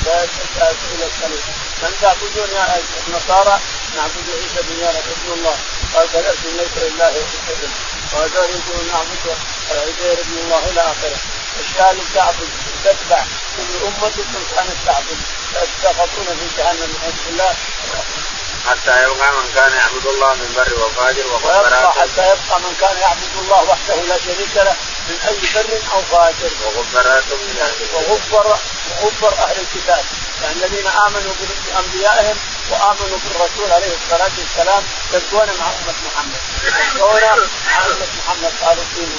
[0.94, 1.42] إلى الصليب.
[1.82, 3.60] من تعبدون يا النصارى؟
[3.96, 4.82] نعبد عيسى بن
[5.14, 5.56] ابن الله.
[5.94, 7.70] قال فلست ليس لله ابن
[8.12, 9.36] وهذول يقولون نعبد
[9.70, 11.18] عزير بن الله إلى آخره.
[11.56, 12.48] الاشياء اللي تعبد
[12.84, 13.22] تتبع
[13.56, 14.16] كل أمة
[14.56, 15.18] كانت تعبد.
[15.52, 17.54] فيتساقطون في جهنم نعوذ بالله
[18.70, 23.36] حتى يبقى من كان يعبد الله من بر وفاجر وغفرات حتى يبقى من كان يعبد
[23.40, 24.76] الله وحده لا شريك له
[25.08, 26.50] من أي بر أو فاجر.
[26.64, 27.24] وغفرات
[27.94, 28.58] وغفر
[29.02, 30.04] وغفر أهل الكتاب.
[30.42, 31.32] يعني الذين آمنوا
[31.66, 32.36] بأنبيائهم
[32.70, 36.40] وآمنوا بالرسول عليه الصلاة والسلام يبقون مع أمة محمد.
[36.64, 37.20] يبقون
[37.66, 39.18] مع أمة محمد قالوا دينه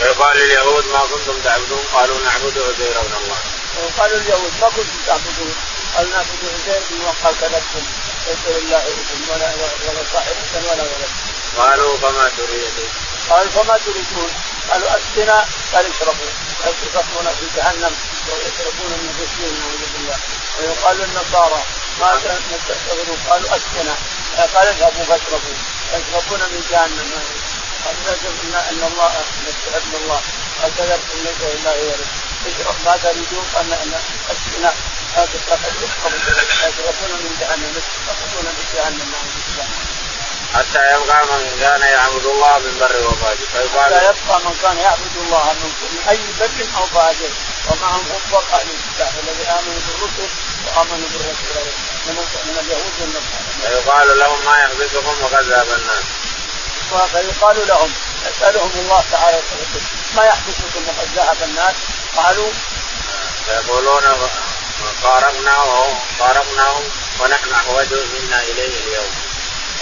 [0.00, 3.38] ويقال لليهود ما كنتم تعبدون؟ قالوا نعبد عزير بن الله.
[3.82, 5.54] وقالوا اليهود ما كنتم تعبدون.
[5.96, 7.84] قالوا نعبد عزير بن الله قال كذبتم
[8.26, 9.54] ليس لله ابن ولا
[9.88, 11.08] ولا صاحبة ولا ولد.
[11.56, 12.88] قالوا فما تريدون؟
[13.30, 14.30] قالوا فما تريدون؟
[14.70, 16.30] قالوا اسقنا قال اشربوا.
[16.66, 17.96] يصرفون في جهنم
[18.28, 20.18] ويشربون من غسلين نعوذ بالله.
[20.58, 21.62] ويقال للنصارى
[22.00, 22.10] ما
[22.50, 23.94] تستغفرون قالوا اسقنا
[24.54, 25.56] قال اذهبوا فاشربوا.
[25.92, 27.12] يشربون من جهنم.
[27.86, 27.96] ان
[28.70, 29.24] إن الله
[29.74, 30.20] ابن الله.
[30.62, 32.06] قال كذبتم ليس لله ولد.
[32.46, 32.76] اشرب.
[32.84, 33.44] ما تريدون؟
[38.42, 39.86] من جهنم من جهنم
[40.54, 43.46] حتى يبقى من كان يعبد الله من بر وفاجر.
[43.52, 45.72] فيقال حتى يبقى من كان يعبد الله من
[46.08, 47.30] أي بر أو فاجر.
[47.68, 50.28] ومعهم كفر أهل الكتاب الذي آمنوا بالرسل
[50.66, 51.66] وآمنوا بالرسول
[52.46, 53.46] من اليهود والنصارى.
[53.62, 56.04] فيقال لهم ما يحبسكم وقد ذهب الناس.
[57.12, 57.92] فيقال لهم
[58.26, 59.40] يسألهم الله تعالى
[60.16, 61.74] ما يحدثكم وقد ذهب الناس؟
[62.16, 62.50] قالوا
[63.46, 64.02] فيقولون
[65.02, 65.88] قاربناه
[66.20, 66.84] قاربناهم
[67.20, 69.10] ونحن أحوج منا إليه اليوم.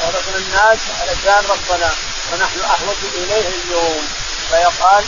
[0.00, 1.90] قاربنا الناس علشان ربنا
[2.32, 4.08] ونحن أحوج إليه اليوم
[4.50, 5.04] فيقال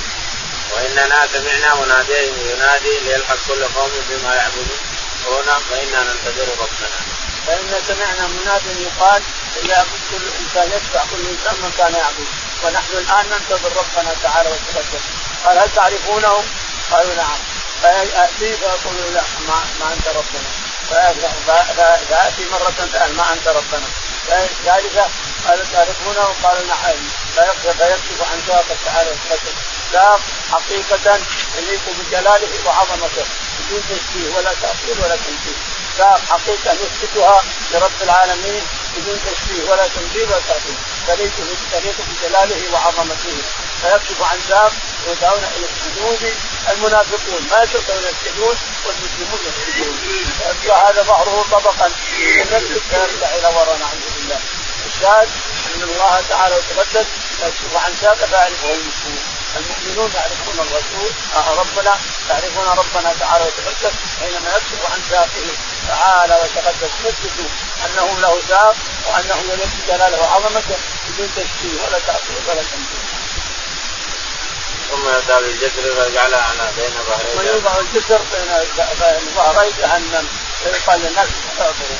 [0.72, 4.78] وإننا سمعنا مناديا ينادي ليلحق كل قوم بما يعبدون
[5.26, 6.99] هنا فإنا ننتظر ربنا.
[7.47, 9.22] فإن سمعنا مناديا يقال
[9.68, 12.26] يعبد كل إنسان يتبع كل إنسان من كان يعبد
[12.64, 15.01] ونحن الآن ننتظر ربنا تعالى وتقدم
[15.45, 16.45] قال هل تعرفونه؟
[16.91, 17.39] قالوا نعم
[17.87, 20.51] فيأتي فيقول لا ما, ما أنت ربنا.
[22.09, 23.87] فيأتي مرة ثانية ما أنت ربنا.
[24.64, 25.07] ثالثة
[25.49, 26.97] قالوا تعرفونه قالوا نعم.
[27.34, 29.55] فيكشف عن ساقه تعالى وتقدم
[29.93, 30.20] ساق
[30.53, 31.20] حقيقة
[31.59, 33.24] يليق بجلاله وعظمته.
[33.61, 35.57] بدون تشبيه ولا تأثير ولا تمثيل
[35.99, 37.41] ساق حقيقة نثبتها
[37.72, 38.62] لرب العالمين
[38.97, 41.31] بدون تشبيه ولا تمثيل ولا تأثير
[41.73, 43.37] تليق بجلاله وعظمته.
[43.83, 44.73] فيكشف عن ساق
[45.07, 46.35] ويدعون إلى السجود
[46.69, 47.43] المنافقون.
[47.51, 49.97] ما يستطيعون يسجدون والمسلمون يسجدون
[50.39, 51.91] فيبقى هذا ظهره طبقا.
[52.19, 54.41] ينكب فيرجع إلى وراء نعوذ بالله.
[54.87, 55.29] الشاهد
[55.75, 57.07] أن الله تعالى وتقدس
[57.43, 59.36] يكشف عن ساق فيعرفه المسلمون.
[59.57, 61.99] المؤمنون يعرفون الرسول آه ربنا
[62.31, 65.49] يعرفون ربنا تعالى وتقدس حينما يكشف عن ساقه
[65.89, 67.51] تعالى وتقدس يثبت
[67.85, 68.77] أنه له ساق
[69.07, 70.77] وأنه يليق جلاله وعظمته
[71.09, 73.07] بدون تشبيه ولا تعطيل ولا تمثيل.
[74.91, 78.49] ثم يؤتى بالجسر فيجعلها على بين ظهري ويوضع الجسر بين
[79.37, 80.29] ظهري جهنم.
[80.63, 81.29] فيقال للناس
[81.61, 81.99] اعبروا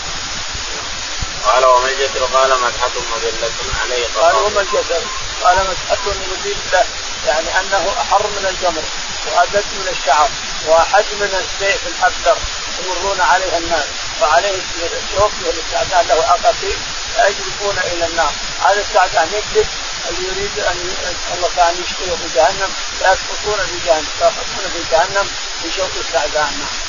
[1.45, 3.53] قال وما الجسر قال مسحة مذلة
[3.83, 5.03] عليه قال وما الجسر
[5.43, 6.85] قال مسحة مذلة.
[7.27, 8.83] يعني أنه أحر من الجمر
[9.27, 10.31] وادد من الشعر
[10.67, 12.37] وأحد من السيف الاكثر
[12.85, 13.85] يمرون عليها الناس
[14.21, 14.61] وعليه
[15.05, 16.79] الشوك والاستعداد له عقاقير
[17.14, 18.33] فيجلبون إلى النار.
[18.64, 19.67] هذا السعدان يكذب
[20.09, 20.95] اللي يريد أن
[21.37, 25.31] الله تعالى يشقيه في جهنم فيسقطون في جهنم فيسقطون في جهنم
[25.64, 26.87] بشوك السعدان نعم.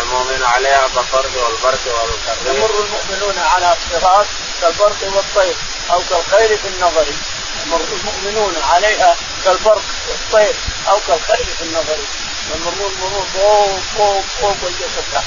[0.00, 2.56] المؤمن عليها كالطرد والبرق والكريم.
[2.56, 4.26] يمر المؤمنون على الصراط
[4.60, 5.56] كالبرق والطير
[5.90, 7.06] أو كالخير في النظر.
[7.74, 10.54] المؤمنون عليها كالبرق والطير
[10.88, 11.98] أو كالخير في النظر.
[12.54, 15.24] يمرون مرور فوق فوق فوق والجسد تحت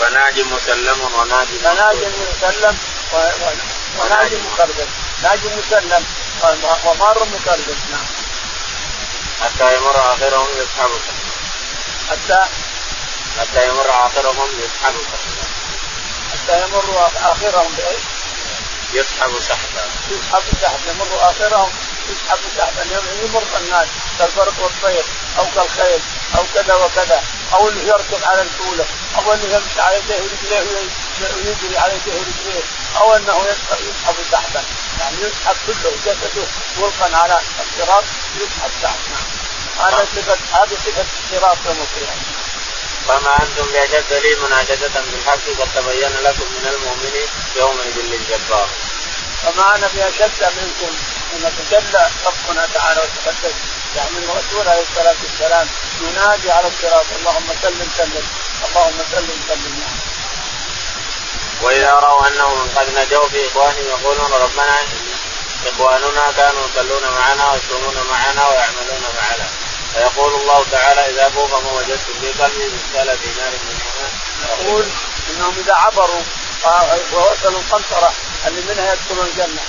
[0.00, 2.78] فناجي مسلم وناجي فناجي مسلم
[3.98, 4.88] وناجي مخربط
[5.22, 6.04] ناجي مسلم
[6.84, 8.06] ومار مكربس نعم.
[9.42, 10.90] حتى يمر آخرهم يسحب
[12.10, 12.48] حتى
[13.38, 14.94] حتى يمر آخرهم يسحب
[16.32, 18.15] حتى يمر آخرهم بايش؟
[18.92, 19.84] يسحب سحبا.
[20.10, 20.90] يسحب سحبا.
[20.90, 21.72] يمر اخرهم
[22.10, 22.82] يسحب سحبا.
[23.24, 25.04] يمر الناس كالفرق والطير
[25.38, 26.00] أو كالخيل
[26.36, 27.22] أو كذا وكذا.
[27.52, 28.84] أو انه يركب على الفوله
[29.16, 30.60] أو انه يمشي على يديه ورجليه
[31.36, 32.62] ويجري على يديه ورجليه
[32.96, 33.46] أو أنه
[33.88, 34.64] يسحب سحبا.
[35.00, 35.92] يعني يسحب كله.
[36.06, 36.46] جسده
[36.78, 38.04] ملقا على الصراط
[38.36, 39.10] يسحب سحبا.
[39.10, 39.36] نعم.
[39.86, 42.45] هذا صفه هذه صفة الصراط القيامه
[43.08, 47.14] فما أنتم باشد لي مناشده بالحق قد تبين لكم من المؤمن
[47.56, 48.68] يومئذ للجبار.
[49.42, 50.94] فما أنا بأشد منكم
[51.34, 53.54] أن تجلى ربنا تعالى وتقدس
[53.96, 55.66] يعني الرسول عليه الصلاة والسلام
[56.00, 58.26] ينادي على الصراط اللهم سلم سلم
[58.68, 59.96] اللهم سلم سلم نعم.
[61.62, 64.76] وإذا رأوا انهم قد نجوا في اخوانهم يقولون ربنا
[65.66, 69.46] إخواننا كانوا يصلون معنا ويصومون معنا ويعملون معنا
[69.96, 73.78] فيقول الله تعالى إذا فما وجدتم في قلبي مثقال دينار من
[74.48, 74.84] يقول
[75.30, 76.22] إنهم إذا عبروا
[77.12, 78.12] ووصلوا القنطرة
[78.46, 79.62] اللي منها يدخلون الجنة.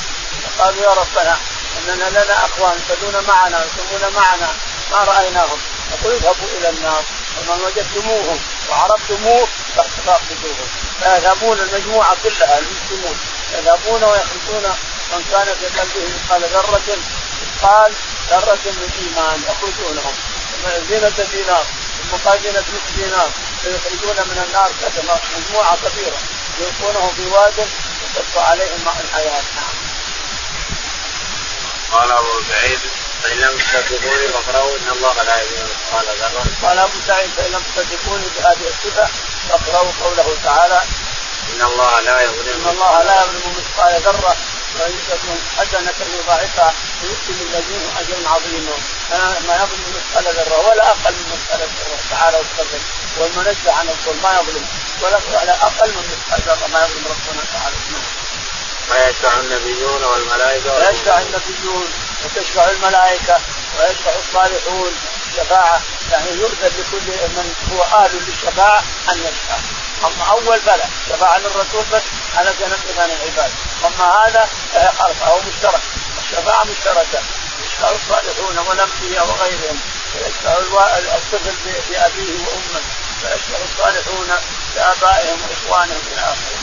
[0.58, 1.38] فقالوا يا ربنا
[1.78, 4.50] إننا لنا أخوان يصلون معنا ويصومون معنا
[4.92, 5.60] ما رأيناهم.
[5.92, 7.04] يقول اذهبوا إلى النار.
[7.38, 10.68] ومن وجدتموهم وعرفتموه فاقبضوهم
[11.04, 13.20] فيذهبون المجموعة كلها المسلمون.
[13.54, 14.76] يذهبون ويخرجون
[15.12, 16.98] من كان في قلبه مثقال ذرة
[17.58, 17.94] مثقال
[18.30, 20.14] ذرة من إيمان يخرجونهم
[20.90, 21.66] زينة دينار
[22.12, 23.32] ثم قال زينة نصف دينار
[23.62, 24.72] فيخرجون من النار
[25.38, 26.18] مجموعة كبيرة
[26.60, 29.74] يلقونهم في واد يصب عليهم ماء الحياة نعم.
[31.92, 32.80] قال أبو سعيد
[33.24, 36.46] فإن لم تصدقوني فاقرأوا إن الله لا يظلم مثقال ذرة.
[36.64, 39.08] قال أبو سعيد فإن لم تصدقوني بهذه الصفة
[39.50, 40.82] فاقرأوا قوله تعالى
[41.54, 44.36] إن الله لا يظلم إن الله لا يظلم مثقال ذرة
[44.76, 48.78] وإن تكن حسنة يضاعفها ويؤتي من لدنه أجرا عظيما
[49.48, 52.80] ما يظلم مثقال ذرة ولا أقل من مثقال ذرة تعالى وتقدم
[53.18, 54.66] والمنزه عن الظلم ما يظلم.
[55.02, 57.76] ولا أقل من مثقال ذرة ما يظلم ربنا تعالى.
[58.90, 61.88] ويشفع النبيون والملائكة ويشفع النبيون
[62.26, 63.40] وتشفع الملائكة
[63.80, 64.92] ويشفع الصالحون.
[65.28, 69.58] الشفاعة يعني يؤذن لكل من هو أهل للشفاعة أن يشفع.
[70.04, 72.02] أما أول فلا شفاعة للرسول بس
[72.36, 73.52] على جنب من العباد.
[73.86, 74.50] أما هذا
[75.20, 75.82] فهو مشترك.
[76.24, 77.20] الشفاعة مشتركة.
[77.64, 79.80] يشفع الصالحون والأنبياء وغيرهم.
[80.16, 80.58] ويشفع
[81.16, 81.56] الطفل
[81.90, 82.82] بأبيه وأمه.
[83.24, 84.28] ويشفع الصالحون
[84.76, 86.60] بآبائهم وإخوانهم إلى آخره.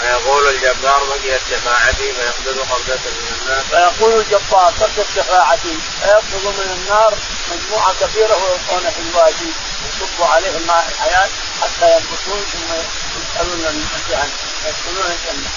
[0.00, 3.64] فيقول الجبار بقيت شفاعتي فيقبض قبضة من النار.
[3.70, 7.14] فيقول الجبار بقيت شفاعتي فيقبض من النار
[7.50, 9.50] مجموعة كبيرة ويلقون في الوادي
[9.88, 11.28] يصب عليهم ماء الحياة
[11.62, 14.30] حتى ينبتون ثم يدخلون الجنة
[14.66, 15.50] يدخلون الجنة.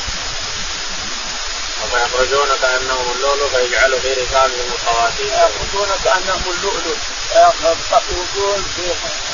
[1.91, 5.27] فيخرجون كانهم اللؤلؤ فيجعلوا في ركابهم الخواتيم.
[5.27, 6.97] يخرجون كانهم اللؤلؤ
[7.31, 8.93] يخرجون في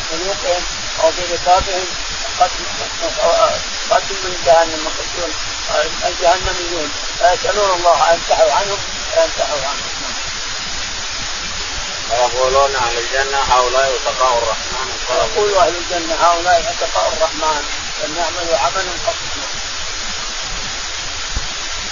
[0.09, 0.63] خلوقهم
[1.03, 1.85] أو في ركابهم
[3.89, 5.31] قتل من جهنم يخرجون
[6.05, 6.91] الجهنميون.
[7.19, 8.77] فيسالون الله ان ينتهوا عنهم
[9.13, 9.91] فينتهوا عنهم.
[12.11, 14.87] ويقولون أهل الجنة هؤلاء اتقاء الرحمن.
[15.09, 17.63] ويقول أهل الجنة هؤلاء اتقاء الرحمن.
[18.01, 19.47] فليعملوا عملا خفيفا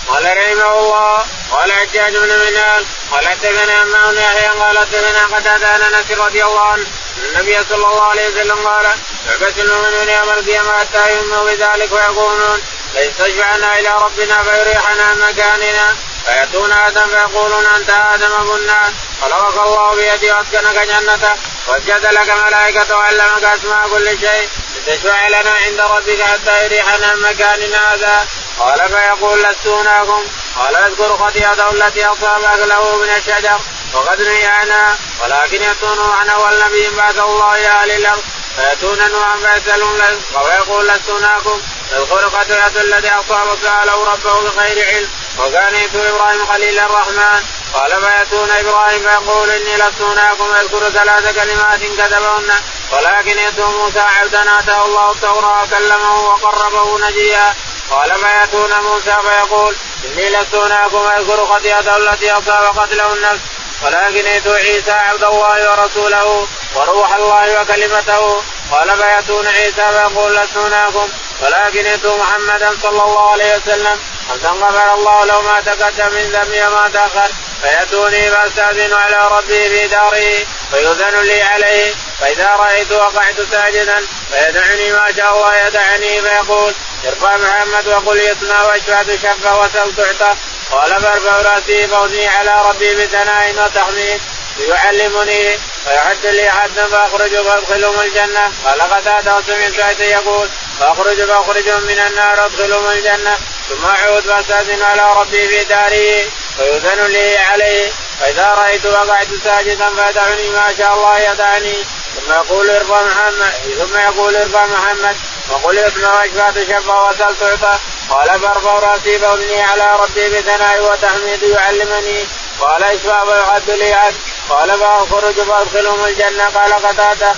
[0.07, 5.81] قال رحمه الله قال حجاج بن منال قال حدثنا عمام يحيى قال حدثنا قتادة عن
[5.81, 6.85] أنس رضي الله عنه
[7.17, 8.85] النبي صلى الله عليه وسلم قال
[9.27, 12.61] يعبث المؤمنون يوم القيامة حتى يؤمنوا بذلك ويقولون
[12.93, 15.95] ليستشفعنا إلى ربنا فيريحنا مكاننا.
[16.25, 18.93] فيأتون آدم فيقولون أنت آدم ابو الناس.
[19.21, 21.33] خلقك الله بيدي وأسكنك جنته
[21.67, 24.49] وجد لك ملائكة وعلمك أسماء كل شيء.
[24.75, 28.27] لتشفع لنا عند ربك حتى يريحنا عن مكاننا هذا.
[28.59, 30.23] قال فيقول لست هناكم.
[30.55, 33.59] قال اذكر خطيئته التي اصاب اكله من الشجر
[33.93, 38.23] وقد نهينا ولكن يأتون نوحا والنبي بعث الله إلى أهل الأرض.
[38.55, 40.01] فيأتون نوحا فيسالون
[40.35, 41.61] ويقول لست هناكم.
[41.97, 47.43] اذكر خطيئته التي اصاب ساله ربه بغير علم وكان يتو إبراهيم خليل الرحمن.
[47.73, 52.49] قال فيأتون إبراهيم فيقول إني لست هناكم يذكر ثلاث كلمات كتبهن.
[52.91, 57.55] ولكن يتو موسى عبدا آتاه الله التوراة وكلمه وقربه نجيا.
[57.91, 59.75] قال فيأتون موسى فيقول
[60.05, 63.43] إني لست هناكم اذكر خطيئته التي اصاب قتله النفس.
[63.81, 68.43] ولكن اتوا عيسى عبد الله ورسوله وروح الله وكلمته.
[68.71, 71.09] قال فيأتون عيسى فيقول لست هناكم.
[71.41, 76.67] ولكن اتوا محمدا صلى الله عليه وسلم حتى غفر الله له ما تقدم من ذنبي
[76.67, 77.31] وما تأخر
[77.61, 81.93] فيأتوني فاستاذن على ربي في داره فيؤذن لي عليه.
[82.19, 86.73] فإذا رأيت وقعت ساجدا فيدعني ما شاء الله يدعني فيقول
[87.07, 90.35] ارفع محمد وقل يسمع واشفع تشفى وسل تعطى.
[90.71, 94.21] قال فارفع رأسي فوزني على ربي بثناء وتحميد.
[94.59, 98.53] يعلمني فيعد لي حدا فأخرج فأدخلهم الجنة.
[98.65, 100.49] قال قتادة وسمعت سعيدا يقول
[100.79, 103.37] فأخرج فاخرجهم من النار ادخلهم الجنة.
[103.69, 107.91] ثم أعود فأستأذن على ربي في داره فيؤذن لي عليه.
[108.19, 111.75] فإذا رأيت وقعت ساجدا فيدعني ما شاء الله يدعني.
[112.15, 115.17] ثم يقول ارفع محمد ثم يقول ارفع محمد.
[115.49, 117.79] وقل اسمع واشفى تشفى وسل تعطى
[118.09, 122.25] قال فارفع رأسي فاغني على ربي بثناء وتحميد يعلمني.
[122.61, 124.15] قال اشفى ويعد لي عد
[124.51, 126.49] قال فاخرج فأدخلهم الجنة.
[126.49, 127.35] قال قتادة.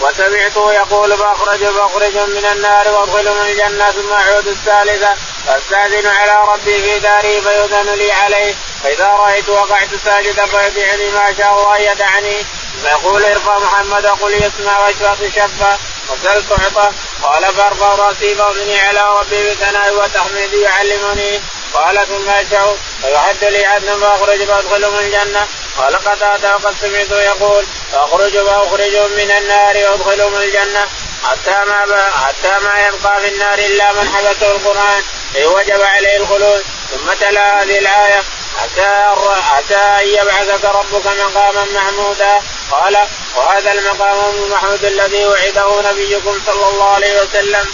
[0.00, 5.14] وسمعته يقول فأخرج فاخرجهم من النار وأدخلهم الجنة ثم أعود الثالثة.
[5.46, 8.54] فأستأذن على ربي في داري فيؤذن لي عليه.
[8.82, 12.46] فإذا رأيت وقعت ساجدا فيدعني ما شاء الله يدعني.
[12.82, 15.76] فيقول ارفع محمد وقل يسمع واشفى تشفى
[16.08, 16.88] وسلت تعطى
[17.22, 21.40] قال فأرفع رأسي فأغني على ربي بثناء وتحميد يعلمني.
[21.76, 25.46] قال ثم اشعر فيعد لي عدنا فاخرج فادخلهم الجنة.
[25.78, 30.86] قال قتادة وقد سمعته يقول فاخرج فاخرجهم من النار وأدخلهم الجنة.
[31.24, 35.02] حتى ما حتى ما يبقى في النار إلا من حبسه القرآن
[35.36, 36.64] اي وجب عليه الخلود.
[36.90, 38.22] ثم تلا هذه الآية
[38.58, 39.14] حتى
[39.50, 42.42] حتى أن يبعثك ربك مقاما محمودا.
[42.70, 42.98] قال
[43.36, 47.66] وهذا المقام المحمود الذي وعده نبيكم صلى الله عليه وسلم.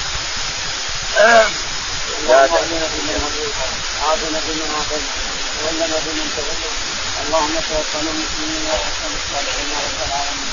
[4.03, 5.03] عافنا بمن عافيت
[5.63, 6.75] وولنا بمن توليت
[7.27, 9.69] اللهم توفنا مسلمين واحسن الصالحين
[10.07, 10.52] العالمين